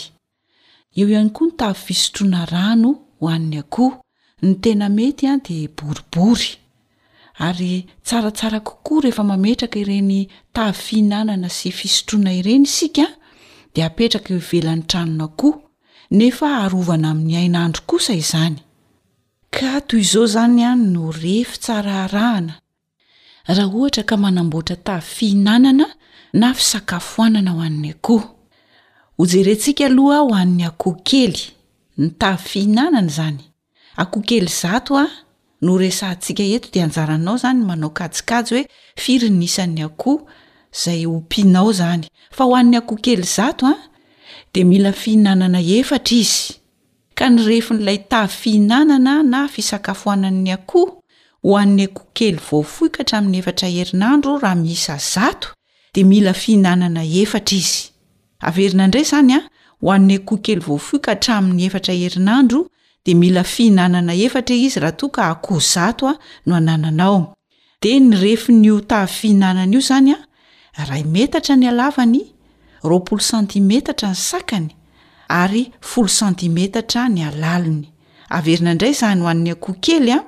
[1.00, 2.90] eo any koa ntafisotroana rano
[3.22, 3.90] hoan'ny akoho
[4.44, 6.50] ny tena metya de boribory
[7.40, 13.06] ary tsaratsara kokoa rehefa mametraka ireny tavy fihinanana sy fisotroana ireny isika
[13.74, 15.56] dia apetraka ivelan'ny tranona koa
[16.18, 18.58] nefa harovana amin'ny hainandro kosa izany
[19.56, 22.54] ka toy izao izany ay no refi tsara rahana
[23.48, 25.86] raha ohatra ka manamboatra tavy fihinanana
[26.40, 28.26] na fisakafoanana ho any akoho
[29.18, 31.38] hojerentsika aloha ho an'ny akoho kely
[32.02, 33.42] ny tavy fihinanana izany
[34.02, 35.06] akookely zato a
[35.62, 38.66] no resantsika eto de anjaranao zany manao kajikajy hoe
[39.02, 40.26] firinisan'ny akoho
[40.74, 42.06] izay hompianao zany
[42.36, 43.90] fa ho an'ny akoha kely zato ah, a
[44.54, 46.54] de mila fihinanana efatra izy
[47.18, 51.02] ka ny rehefo n'lay ta fihinanana na fisakafoanan'ny akoho
[51.44, 55.48] ho an'ny akoa kely vofoika hatramin'ny efatra herinandro raha miisa zato
[55.96, 57.90] de mila fihinanana efatra izy
[58.40, 59.46] averina indray zany a ah,
[59.82, 62.70] ho an'ny akoa kely vofoika hatramin'ny efatra herinandro
[63.08, 66.14] de mila fihinanana efatra izy raha toaka akoho zato a
[66.46, 67.20] no anananao
[67.82, 70.14] de ny refi nyo tafihinanana io izany
[70.80, 72.18] a ray metatra ny alavany
[72.90, 74.68] roapolo santimetatra ny sakany
[75.40, 77.86] ary folo santimetatra ny alaliny
[78.38, 80.26] averina indray izany ho an'ny akoho kely a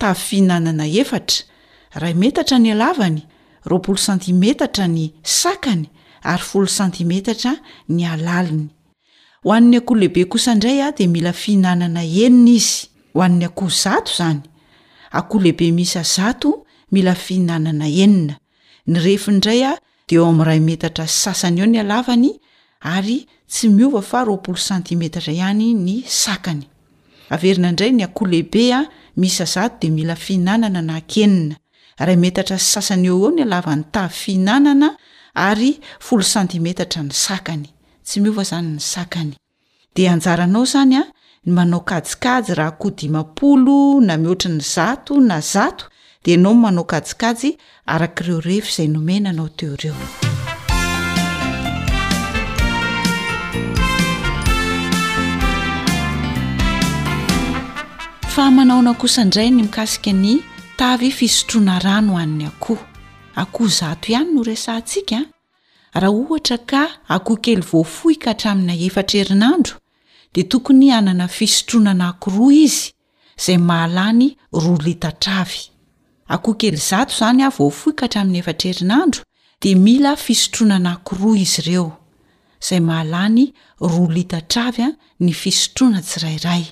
[0.00, 1.40] tafihinanana efatra
[2.02, 3.20] ray metatra ny alavany
[3.72, 5.04] ropolo santimetatra ny
[5.40, 5.86] sakany
[6.30, 7.52] ary folo santimetatra
[7.96, 8.66] ny alaliny
[9.44, 14.42] hoan'ny akoha lehibe kosa indray a de mila fihinanana enina izy hoan'ny akh zato zany
[15.18, 16.50] aka lehibe mis zato
[16.92, 18.34] mila fihinanana enina
[18.90, 19.78] ny rehfi indray a
[20.08, 22.30] de eo ami'ray metatra sy sasany eo ny alavany
[22.94, 23.18] ary
[23.52, 25.96] tsy miova faropolo santimetatra any ny
[26.32, 26.62] aany
[27.44, 29.86] eina ndray ny aa lehibe amisa de
[31.16, 34.82] i ieta s sasaneo eo an'ny tihin
[35.34, 35.64] ay
[36.06, 37.12] folo sanimetatra ny
[37.64, 37.79] y
[38.10, 39.34] tsy miova zany ny sakany
[39.94, 41.02] dia anjaranao zany a
[41.46, 45.84] ny manao kajikajy raha koho dimapolo na mihoatra ny zato na zato
[46.24, 47.50] dia anao ny manao kajikajy
[47.86, 49.94] arak'ireo rehfy izay nomenanao teo reo
[58.34, 60.42] fa manaona kosaindray ny mikasika ny
[60.76, 62.82] tavy fisotroana rano hany akoho
[63.34, 65.22] akoho zato ihany no resantsika
[65.94, 66.82] raha ohatra ka
[67.16, 69.74] akokely voafohika hatramina efatrerinandro
[70.34, 72.90] de tokony anana fisotroana nakiroa izy
[73.38, 75.58] izay mahalany roa lita travy
[76.34, 79.20] akokely zato izany a voafohika hatramin'ny efatrerinandro
[79.62, 81.88] de mila fisotroana nakiroa izy ireo
[82.68, 83.44] zay mahalany
[83.80, 84.88] roa litatravy a
[85.20, 86.64] ny fisotroana tsirairay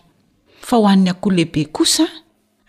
[0.66, 2.06] fa ho an'ny akoa lehibe kosa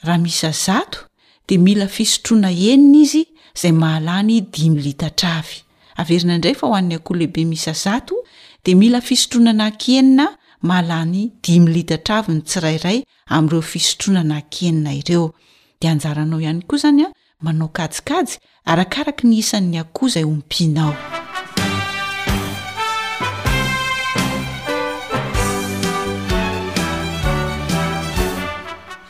[0.04, 1.00] raha misa zato
[1.48, 3.22] de mila fisotroana enina izy
[3.56, 5.58] izay mahalany dimilitatravy
[6.00, 8.16] averina indray fa ho an'ny akoha lehibe misa zato
[8.64, 10.26] de mila fisotronana ankenina
[10.68, 12.98] mahalany dimilitatraviny tsirairay
[13.36, 15.26] amin'ireo fisotronana ankenina ireo
[15.82, 17.10] dea anjaranao ihany koa zany a
[17.44, 18.32] manao kajikajy
[18.72, 20.94] arakaraka ny isan'ny akoho izay ompianaao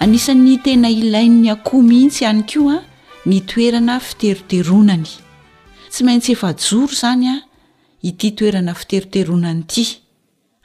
[0.04, 2.84] anisan'ny tena ilain'ny akoho mihitsy ihany ko a
[3.30, 5.29] ny toerana fiteroteronany
[5.90, 7.36] tsy maintsy efa joro izany a
[8.08, 9.84] ity toerana fiteroteronana ity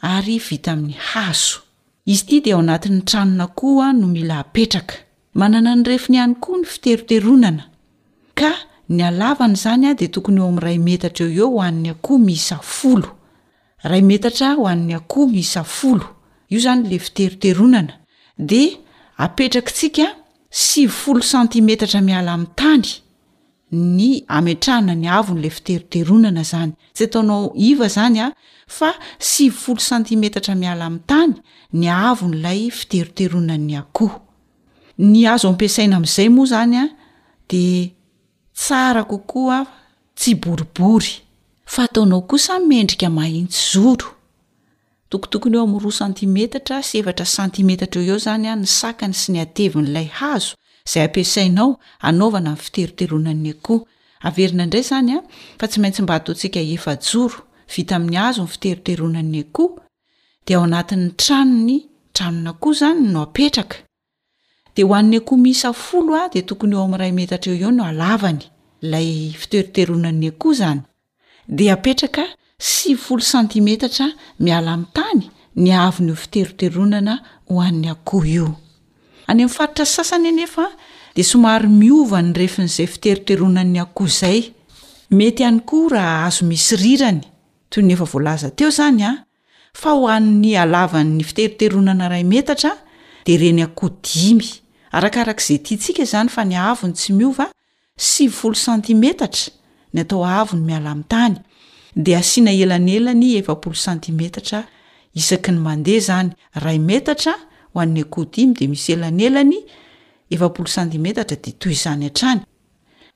[0.03, 1.59] ary vita amin'ny hazo
[2.13, 4.95] izy ity dia ao anatin'ny tranona koaa no mila apetraka
[5.35, 7.63] manana ny refiny ihany koa ny fiteriteronana
[8.35, 8.51] ka
[8.89, 13.09] ny alavana izany a di tokony eo amin'nray metatra eo eo hoan'ny akoho miisa folo
[13.83, 16.07] ray metatra hoan'ny akoho miisa folo
[16.51, 17.95] io zany le fiteriteronana
[18.39, 18.63] de
[19.17, 20.07] apetraka tsika
[20.51, 23.04] sivfolo santimetatra miala'tany
[23.75, 28.27] ny ametrahana ny avo n'lay fiteriteronana zany tsy ataonao iva zany a
[28.77, 28.91] fa
[29.31, 31.33] sy vyfolo santimetatra miala amn'ntany
[31.81, 34.19] ny avo n'lay fiteroteronany akoho
[35.13, 36.85] ny azo o ampiasaina am'izay moa zany a
[37.51, 37.63] de
[38.61, 39.63] tsara kokoaa
[40.19, 41.15] tsy boribory
[41.73, 44.09] fa ataonao kosa miendrika maintsy zoro
[45.11, 49.29] tokotokony eo ami'y roa santimetatra sy efatra santimetatra eo eo zany a ny sakany sy
[49.33, 50.55] ny atevi n'ilay hazo
[50.91, 51.71] zay ampisainao
[52.09, 53.77] anaovana i'ny fiteriteronan'ny akoho
[54.29, 55.19] averina indray zanya
[55.59, 57.39] fa tsy maintsy mba hatontsika efajoro
[57.75, 59.79] vita amin'ny azo ny fiteriteronan'ny akoho
[60.47, 61.77] de ao anat'ny tranony
[62.17, 63.77] tranonakoho zany no apetraka
[64.77, 68.43] de hoann'ny akoh misafoloa de tokony eo am'ray metatra eo o no alavany
[68.85, 69.09] ilay
[69.43, 70.81] fiteriterona'ny akoho zany
[71.57, 72.25] de apetraka
[72.71, 75.23] sy folo santimetatramialtany
[75.63, 77.15] ny avinyo fiteroteronana
[77.53, 78.49] hoan'ny akoho io
[79.29, 80.65] any amin'ny faritra sasany anefa
[81.15, 82.51] de somary miova nyeay
[87.77, 92.71] anyy nefa volazateo anyaahoanny alavanny fiteriteronana aymetata
[93.27, 94.51] de reny aoi
[94.99, 96.75] arkarakzay tiika zany ah.
[96.75, 96.85] fa
[100.85, 100.95] ny
[101.97, 104.65] nysy asina elanelany efapolo santimetatra
[105.15, 106.31] isaky ny mandeha zany
[106.65, 107.35] ray metatra
[107.75, 109.61] ho an'ny akohodimy di misy elanelany
[110.31, 112.41] efapolo santimetatra dia toy izany han-trany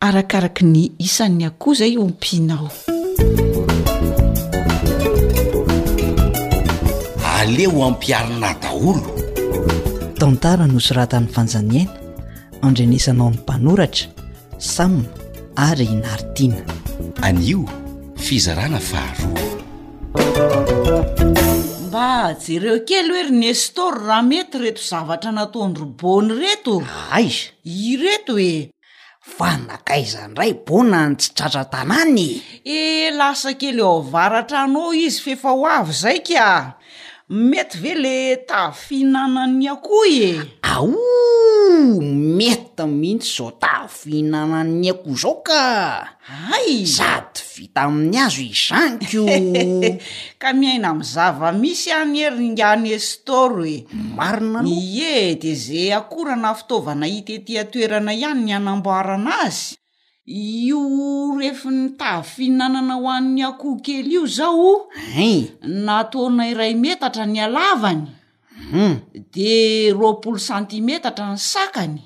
[0.01, 2.69] arakaraka ny isan'ny akoho izay ompinao
[7.39, 9.03] aleo ampiarina daolo
[10.19, 11.91] tantara nosy raha tany fanjaniaina
[12.63, 14.09] andrenesanao ny mpanoratra
[14.59, 15.03] sam
[15.57, 16.61] ary inaritiana
[17.23, 17.65] anio
[18.17, 19.39] fizarana faharovo
[22.47, 26.75] jereo kely hoe rynestor raha mety reto zavatra nataondro bony reto
[27.15, 27.39] aaiz
[27.91, 28.55] ireto hoe
[29.37, 32.41] fa nakaizandray bona ny tsitratra tanany e
[32.75, 36.47] eh, lasa kely eo avaratra anao izy fefa hoavy zai ka
[37.29, 38.17] mety ve le
[38.49, 40.89] tafihinananny akoho e ao
[42.01, 49.25] mety mihitsy zao tafihinananny akoho zao ka hay sady vita amin'ny azo izanyko
[50.41, 53.85] ka miaina ami zava misy any heriny any estoro e
[54.17, 59.78] marina an aoye de zay akorana fitaovana hitetya toerana ihany ny anamboarana azy
[60.29, 60.83] io
[61.41, 67.39] rehefa ny taa fihinanana ho ann'ny akoho kely io zao ai nataona iray metatra ny
[67.41, 68.09] alavanyuum
[68.71, 68.95] hmm.
[69.33, 71.97] de roapolo santimetatra ny sakany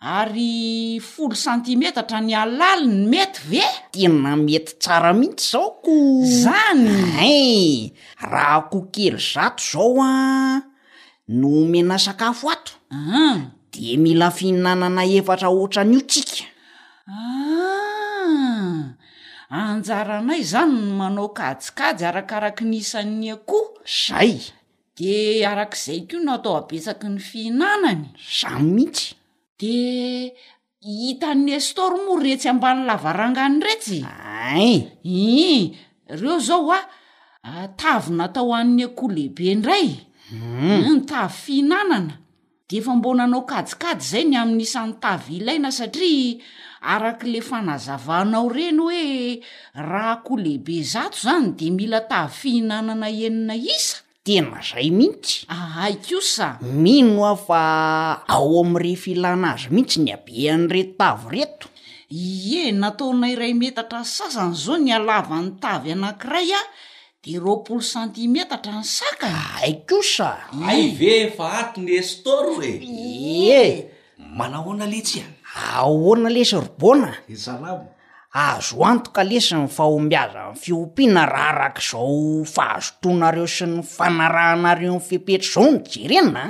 [0.00, 5.94] ary folo santimetatra ny alaliny mety ve tena mety tsara mihitsy zao ko
[6.42, 6.86] zany
[7.18, 7.90] ay
[8.30, 10.62] raha akoho kely zato zao a
[11.28, 13.38] no mena sakafo atom ah.
[13.74, 16.44] de mila fiinanana efatra ohatran'io tsika
[17.10, 17.63] ah.
[19.52, 24.40] anjara anay zany manao kajikajy arakaraky nisan'ny akoho zay
[24.96, 29.12] de arak'izay ko no atao abetsaky ny fihinanany zay mihitsy
[29.60, 29.76] de
[30.80, 34.00] hitan'ny estormo rehetsy ambany lavarangany retsye
[35.04, 35.76] in
[36.08, 36.80] reo zao a
[37.76, 39.88] tavy natao an'ny akoho lehibe indray
[40.32, 40.88] hmm.
[40.88, 42.16] ny tavy fihinanana
[42.68, 46.40] de efa mbona anao kajikajy zay ny amin'nyisan'ny tavy ilaina satria
[46.84, 49.02] arak' le fanazavanao reny hoe
[49.88, 55.94] raha koa lehibe zato zany de mila tav fihinanana enina isa tena zay mihitsy aai
[56.06, 57.62] kosa mino ao fa
[58.36, 61.66] ao ami'refilana azy mihitsy ny abean'ny reto tavy reto
[62.12, 66.62] ie nataona iray metatra ny sasany zao ny alava ny tavy anankiray a
[67.24, 69.28] de ropolo santi metatra ny saka
[69.62, 70.30] ai ah, kosa
[70.72, 72.72] ayve efa aty ny estore
[73.56, 73.74] eh
[74.36, 75.24] manahoana letsia
[75.54, 77.14] ahoana lesy robona
[78.32, 85.70] azo antoka lesy ny fahombiazany fiompiana raha arak' izao fahazotoanareo sy ny fanarahanareo nyfipetra zao
[85.70, 86.42] ny jerenna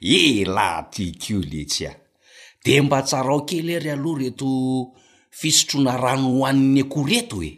[0.00, 1.92] ilaha tiko letsy a
[2.64, 4.48] de mba tsarao kely ery aloha reto
[5.38, 7.50] fisotroana rano hohann'ny akoreto oe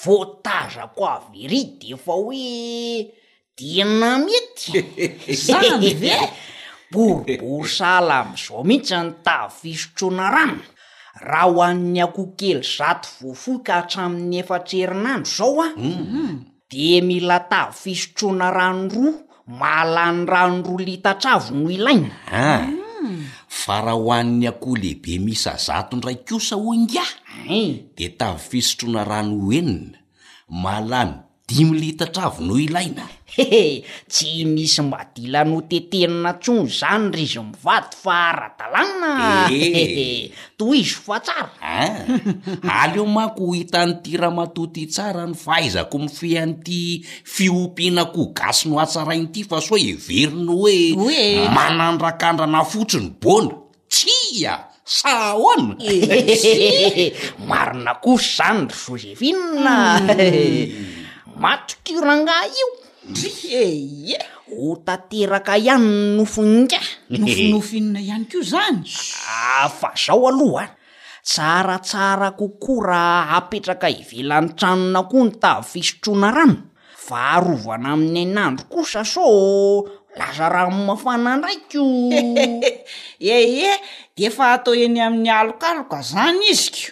[0.00, 2.44] voatazako avy ry de efa hoe
[3.56, 4.70] dina mety
[6.90, 10.62] borborsalam zao mihitsy ny ta fisotroana rano
[11.28, 16.32] raha ho ann'ny akoh kely zato vofoika hatramin'ny efatrerinandro zao a mhm.
[16.70, 19.22] de mila tav fisotroana rano roa
[19.60, 22.64] mahalan'ny ranoroa litatravo no ilainaa ah,
[23.48, 27.04] fa raha ho an'ny akoho lehibe misa zato ndray kosa honga
[27.96, 29.98] de tavy fisotroana rano oenina
[30.48, 31.12] mahalany
[31.48, 38.20] dimy litatravo noho ilaina tsy misy madila no tetenina tsono zany ry izy mivady fa
[38.32, 39.12] ra-talagnina
[39.52, 40.30] eh.
[40.56, 41.52] to izy fa tsara
[42.80, 49.44] al eo mako hitan'n' ity ra matoty tsara ny fahaizako mifihan'n'ity fiompianako gasy no atsarain'ity
[49.44, 53.52] fa soa everony hoeoe manandrakandrana fotsiny bona
[53.92, 54.54] tsia
[54.88, 57.12] sahoana eh.
[57.48, 61.36] marina koso zany ry sozefinna hmm.
[61.36, 64.12] matotiranga io ee
[64.52, 66.76] ho tateraka ihany ny nofoninka
[67.16, 68.84] nofinofinna ihany ko zany
[69.32, 70.74] ah, fa zaho aloha a
[71.24, 76.56] tsaratsara kokoara apetraka hivelan'nytranona koa ny tavfisotroana rano
[77.08, 79.24] fa arovana amin'ny an'andro kosa so
[80.18, 81.84] laza raha n mafana indraiko
[83.16, 83.72] ee
[84.16, 86.82] de fa atao eny amin'ny alokaloka zany izy ko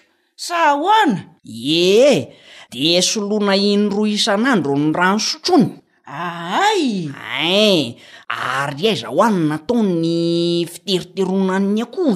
[0.49, 1.19] sahoana
[1.85, 2.33] ee
[2.73, 5.69] de soloana inro isan'andro ny rany sotrony
[6.07, 7.99] aayae
[8.29, 12.15] ary aiza ho any natao ny fiteriterona any akoo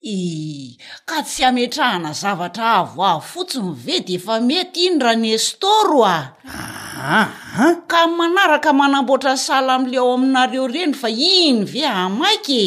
[0.00, 0.78] i
[1.08, 7.66] ka tsy ametrahana zavatra avo avo fotsiny ve de efa mety iny ra nyestoro aaaa
[7.90, 12.62] ka manaraka manamboatra sala amle ao aminareo ireny fa iny ve amaike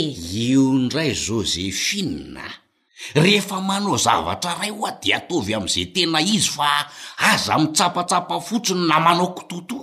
[0.47, 2.43] io ndray zo zefinna
[3.23, 6.71] rehefa manao zavatra ray o a di ataovy amn'izay tena izy fa
[7.29, 9.79] aza mitsapatsapa fotsiny na manao kototo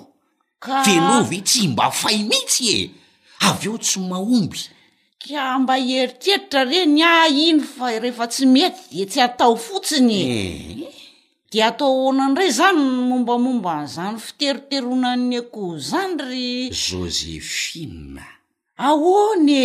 [0.61, 2.91] tenao ve tsy mba fay mitsy e
[3.49, 4.61] avy eo tsy mahomby
[5.23, 10.95] ka mba eriteritra reny ah iny fa rehefa tsy mety de tsy atao fotsiny eh.
[11.53, 16.47] de atao ahoana aniray zany nymombamomba nyizany fiteriteronanny akoho zany ry
[16.83, 18.25] jozehinna
[18.89, 19.65] ahoanye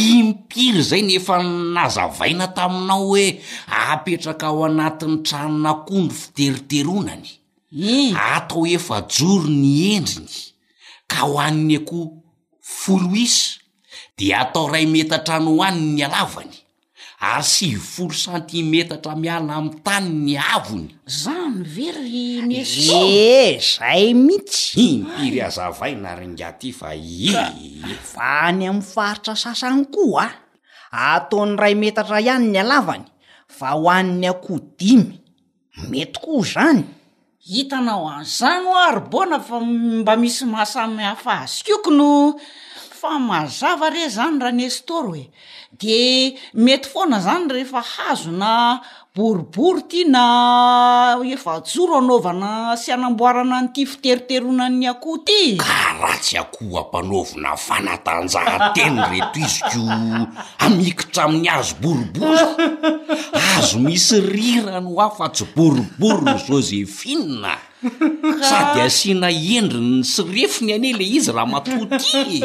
[0.00, 1.34] impiry zay nefa
[1.76, 3.26] nazavaina taminao hoe
[3.90, 7.28] apetraka ao anatin'ny tranona akoho ny fiteriteronany
[7.74, 10.30] eatao efa joro ny endriny
[11.10, 12.06] ka ho annny akoho
[12.62, 13.58] folo isy
[14.16, 16.54] de atao ray metatra nyo oanny alavany
[17.18, 23.58] ary sy h folo santi metatra miala am'ny tany ny avony zany very ny eee
[23.58, 27.34] zay mihitsy mpiry azavaina ry ngaty fa i
[28.12, 30.28] fa any amin'ny faritra sasany koa a
[30.94, 31.18] ah.
[31.18, 33.02] ataony ray metatra ihany ny alavany
[33.58, 35.18] fa ho an'ny akoho dimy
[35.90, 36.84] mety koa zany
[37.44, 42.38] hitana o azagno o arbona fa mba misy mahasamy hafa azikokono
[43.00, 45.24] fa mazava re zany ra nyestoro e
[45.80, 45.98] de
[46.54, 48.80] mety foana zany rehefa hazona
[49.14, 50.26] boribory ty na
[51.22, 59.38] efa tsoro anaovana sy anamboarana n'ity fiteriterona'ny akoho ty ka ratsy akoho ampanovina fanatanjahanteny reto
[59.46, 59.82] izy ko
[60.66, 62.48] amikitra amin'ny azo boriboro
[63.58, 67.54] azo misy rirano ho afa tsy boriboryna zao zay finina
[68.48, 72.38] sa dy asiana endriny sy refony ane le izy laha matotitry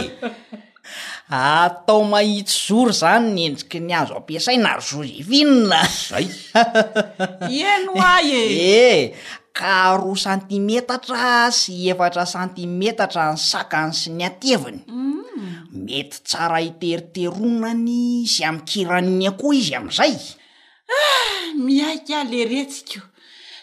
[1.30, 6.26] atao mahitso zory zany nyenriky ny azo ampiasai na ryzoro ifininazay
[7.70, 9.14] eno ay eeh
[9.54, 15.70] ka aroa santimetatra sy efatra santimetatra ny sakany sy ny ateviny mm.
[15.86, 23.06] mety tsara iteriteronany sy am kirania koa izy am'izay ah, miaika le retsika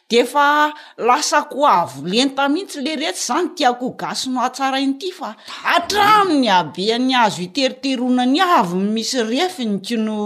[0.08, 5.30] de fa lasako avo lenta mihitsy le retsy zany tiako gaso no atsarain'ity fa
[5.76, 10.18] atrami ny abeany azo iteriterona ny avo misy refinyki no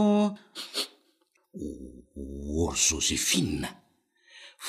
[2.62, 3.70] or zozehinna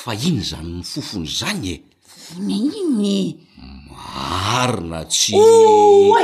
[0.01, 1.76] fa iny zany ny fofony zany e
[2.09, 3.43] fofona iny
[3.88, 6.24] marina tsioe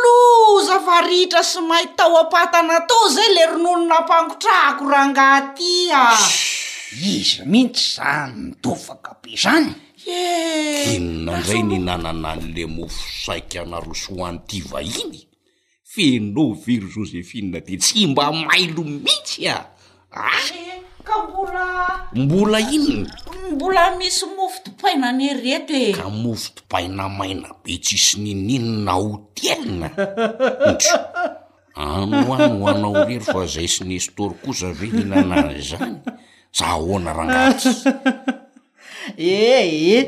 [0.00, 6.28] lozafarihitra sy maity tao apatana tao zay le ronolonampangotrahako rahangahtya ah!
[6.94, 9.74] izy mihitsy zan dofakape zany
[10.06, 15.18] e inona ndray ninanananyle mofo saiky anaro so hoa'ny ti vahiny
[15.92, 19.58] feno viry zo zefinna de tsy mba mailo mihitsy a
[20.10, 20.48] a ah!
[21.08, 21.64] ka mbola
[22.22, 23.14] mbola inona
[23.54, 29.30] mbola misy mofo tipainany reto e ka mofo tipaina maina be tsi sy nininna o
[29.36, 29.88] telina
[30.72, 30.82] it
[31.84, 36.00] anoany hoanao rery fa zay sy ny estory koza ve ninanany zany
[36.54, 37.28] sa ahoana ran
[39.18, 39.66] ee eh,
[39.98, 40.04] eh,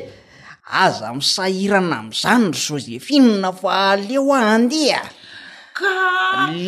[0.84, 5.02] aza misahirana am'izany ro so zey finona fa leho a andeha
[5.74, 5.90] ka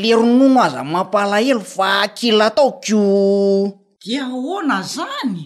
[0.00, 3.00] le ronono aza mampalahelo fa kila taoko
[4.02, 5.44] dia ahoana zany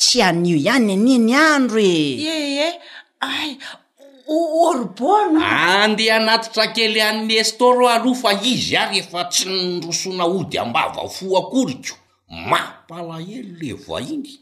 [0.00, 2.72] tsy anio ihany ani ny andro e ee eh,
[3.20, 3.28] a
[4.68, 5.44] orbona
[5.84, 11.94] andeha anatitra kely an'ny estoro aloha fa izy a rehefa tsy nyrosoana ody ambava foakoryko
[12.28, 14.40] mapalahely le vahiny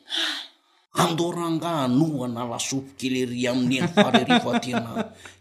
[0.97, 4.91] andoranganohana lasopy kelery amin'ny eny faleri fatina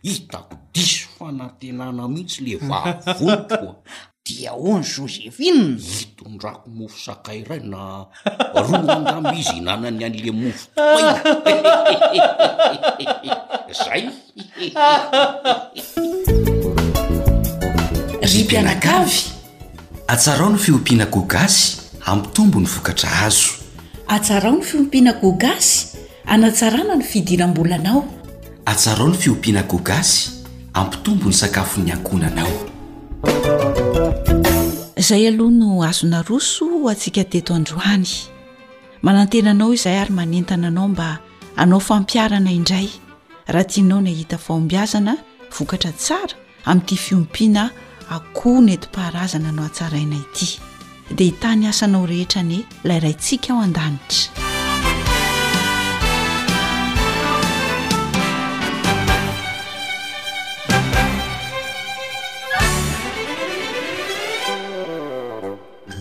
[0.03, 3.75] hitako diso fanatenana mihitsy le vavonikoa
[4.25, 8.07] dia ony jozephinn hitondrako mofo sakayray na
[8.51, 12.31] ro angamby izy inanany an'le mofo toia
[13.71, 14.11] zayry
[18.43, 19.17] mpianagavy
[20.11, 23.49] atsarao no fiompianako gasy ampitombo ny vokatra azo
[24.07, 25.87] atsarao ny fiompiana kogasy
[26.25, 28.03] anatsarana no fidirambolanao
[28.65, 30.29] atsarao ny fiompiana kogasy
[30.73, 32.51] ampitombo ny sakafo ny ankonanao
[34.95, 38.07] izahy aloha no azona roso atsika teto androany
[39.01, 41.19] manantenanao izay ary manentana anao mba
[41.57, 42.87] anao fampiarana indray
[43.47, 45.17] raha tiaanao ny ahita faombiazana
[45.59, 46.35] vokatra tsara
[46.65, 47.69] amin'ity fiompiana
[48.09, 50.59] akohon etim-paharazana nao atsaraina ity
[51.11, 54.31] dia hitany asanao rehetra ny ilayrayi ntsika ho an-danitra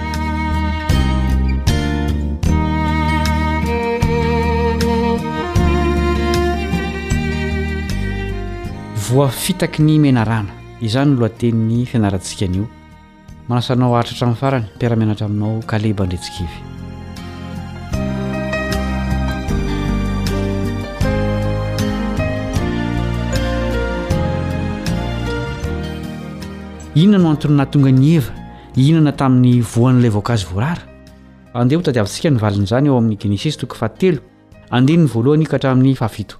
[9.11, 12.63] voa fitaky ny menarana izany n loateniny fianaratsikanio
[13.51, 16.57] manasanao aritrahatramin'ny farany mipiaramenatra aminao kaleba ndretsikivy
[26.99, 28.31] ihnona no antoninahy tonga ny eva
[28.79, 30.83] ihionana tamin'ny voan'ilay voankazy voarara
[31.59, 34.21] andeha ho tady avintsika nyvalin'izany eo amin'ny gnesesy toko fatelo
[34.71, 36.35] andehniny voalohany io kahatramin'ny fafito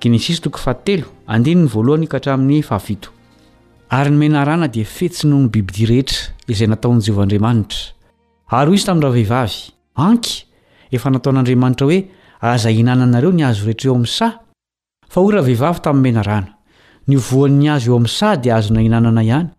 [0.00, 1.00] h'yry
[4.06, 6.16] ny menarana di fetsinoho ny bibidi rehetra
[6.50, 7.78] izay nataonyjiovaandriamanitra
[8.50, 9.58] ary o izy tamrahavehivavy
[9.94, 10.32] anky
[10.90, 12.00] efa nataon'andriamanitra hoe
[12.42, 14.28] aza iinananareo nyazo rehetreo a' sa
[15.22, 16.50] oy rahavehivavy tamin'nymenarana
[17.06, 19.50] nyvoan'ny azo eo am'n sa di azona inanana ihany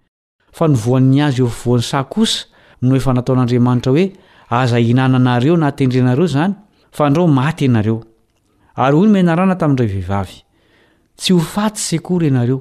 [0.52, 2.46] fa nivoan'ny azy eovoan'ny sa kosa
[2.84, 4.12] no efa nataon'andriamanitra hoe
[4.52, 6.52] aza iinananareo na tendreanareo zany
[7.00, 8.00] a androay
[8.86, 10.38] ary hoy no menarana tamin'iray vehivavy
[11.20, 12.58] tsy ho faty sekory ianareo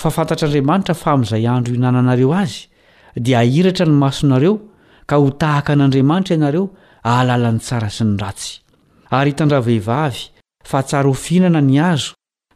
[0.00, 2.58] fa fantatr'andriamanitra fa min'izay andro hihinananareo azy
[3.26, 4.52] dia ahiratra ny masonareo
[5.10, 6.64] ka ho tahaka an'andriamanitra ianareo
[7.10, 8.50] ahalalan'ny tsara sy ny ratsy
[9.18, 10.22] ary hitandravehivavy
[10.70, 12.10] fa tsary hofihnana ny azo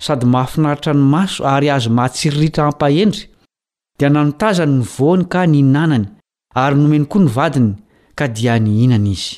[0.07, 3.24] sady mahafinaritra ny maso ary azo mahatsiriritra hampahendry
[3.99, 6.07] dia nanotazany ny voany ka ny inanany
[6.64, 7.72] ary nomeny koa ny vadiny
[8.18, 9.36] ka dia ny hinana izy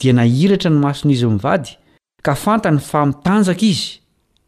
[0.00, 1.72] dia nairatra ny mason'izy mivady
[2.24, 4.00] ka fantany fa mitanjaka izy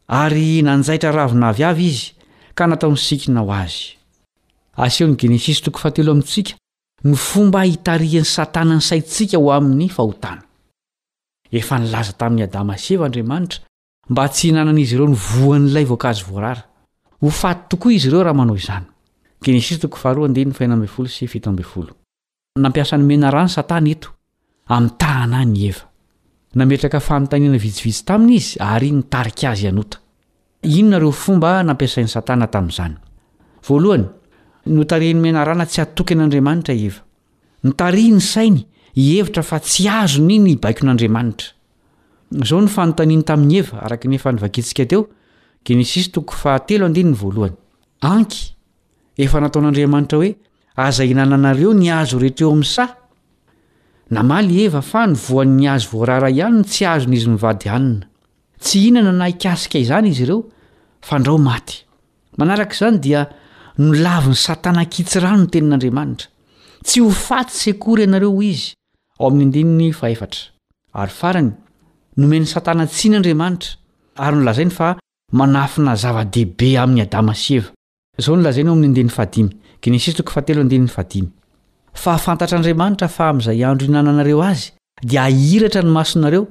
[0.09, 2.07] ary nanjaitra ravonavyavy izy
[2.57, 3.83] ka nataony sikinaho azy
[4.83, 5.91] asony genesissika
[7.05, 10.43] ny fomba hitarihany satana ny saintsika ho amin'ny fahotana
[11.59, 13.61] efa nilaza tamin'ny adama seva andriamanitra
[14.09, 16.63] mba tsy hinanan'izy ireo nivoanlay voankazo vorara
[17.21, 18.87] ho faty tokoa izy ireo raha manao izanyt
[26.55, 29.97] nametraka fanontaniana vitsivitsy taminy izy ary nitarika azy anota
[30.63, 32.93] inonareo fomba nampiasain'ny satana tamin'izany
[33.67, 34.05] voalohany
[34.77, 37.01] notariny menarana tsy atoky n'andriamanitra eva
[37.67, 38.61] nytaria ny sainy
[39.01, 41.49] ihevitra fa tsy azo ny ny baiko n'andriamanitra
[42.43, 46.89] izao ny fanontaniany tamin'ny eva araka ny efa nyvakitsika teogenesis toko fahteoa
[48.11, 48.53] anky
[49.25, 50.31] efa nataon'andriamanitra hoe
[50.85, 52.83] aza inananareo ny azo rehetreo amn'nsa
[54.09, 58.05] namaly eva fa nyvoa'ny azo voraray ihanyny tsy azon'izy nivady anina
[58.61, 60.43] tsy ihna nanahikasika izany izy ireo
[61.07, 61.83] fandrao maty
[62.39, 63.21] manaraka izany dia
[63.77, 66.27] nolaviny satana kitsi rano no tenin'andriamanitra
[66.87, 68.65] tsy ho faty sy akory ianareo izy
[69.19, 70.41] ao amin'ny andininy fahefatra
[70.99, 71.51] ary farany
[72.17, 73.71] nomeny satana tsin'andriamanitra
[74.23, 74.89] ary nolazainy fa
[75.31, 77.67] manafina zava-dehibe amin'ny adama seva
[78.21, 81.31] zao nolazainy o amin'nynd'yfadmgnessateod'yad
[81.97, 84.67] fa afantatr'andriamanitra fa amin'izay andro ihinananareo azy
[85.11, 86.43] dia hahiratra ny masonareo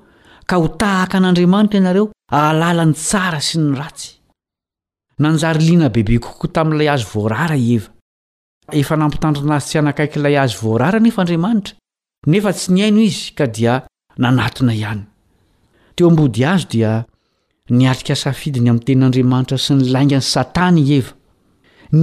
[0.50, 2.06] ka ho tahaka an'andriamanitra ianareo
[2.40, 4.10] aalalany tsara sy ny ratsy
[5.24, 7.90] nanjary liana bebe koko tamin'ilay azo voarara ieva
[8.80, 11.74] efa nampitandrina azy tsy hanakaikyilay azo voararany efandriamanitra
[12.32, 13.74] nefa tsy nyaino izy ka dia
[14.24, 15.04] nanatona ihany
[15.94, 16.92] teo ambody azo dia
[17.78, 21.14] niatrik safidiny amin'ny tenin'andriamanitra sy ny lainga ny satana ieva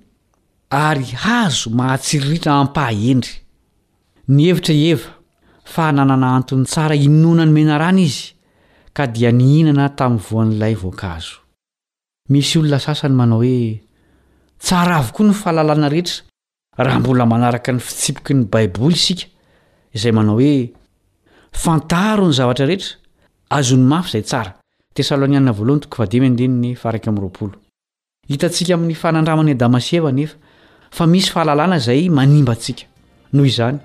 [0.86, 1.06] ary
[1.40, 3.34] azo mahatsiriritra ampahahendry
[4.34, 5.10] ny hevitra ieva
[5.72, 8.22] fa nanana anton'ny tsara inona nomena rana izy
[8.96, 11.34] ka dia nihinana tamin'ny voan'ilay voankaazo
[12.32, 13.80] misy olona sasany manao hoe
[14.66, 16.18] tsara avokoa ny fahalalana rehetra
[16.84, 19.26] raha mbola manaraka ny fitsipoky ny baiboly isika
[19.96, 20.54] izay manao hoe
[21.62, 22.90] fantaro ny zavatra rehetra
[23.56, 24.50] azonymafy izay tsara
[24.94, 27.54] tesalônianna volohany toko fadia mndinny faraky amin'ny roapolo
[28.28, 30.36] hitantsika amin'ny fanandramany e damasieva nefa
[30.96, 32.84] fa misy fahalalàna izay manimba ntsika
[33.34, 33.78] noho izany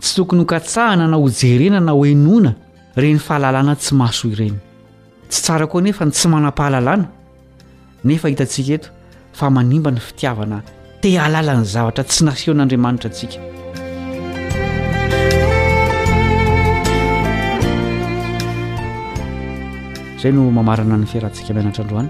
[0.00, 2.52] tsy tokony ho katsahana na hojerena na hoenoana
[3.00, 4.56] reny fahalalàna tsy maso ireny
[5.30, 7.06] tsy tsara koa nefa tsy manam-pahalalàna
[8.08, 8.88] nefa hitantsika eto
[9.32, 10.58] fa manimba ny fitiavana
[11.00, 13.40] te alalan'ny zavatra tsy naseo an'andriamanitra antsika
[20.18, 22.08] zay no mamarana ny firantsika mianatra androany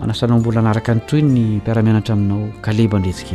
[0.00, 3.34] manasanao mbola anaraka ny toy ny mpiaramianatra aminao kaleba andretsikaevyadt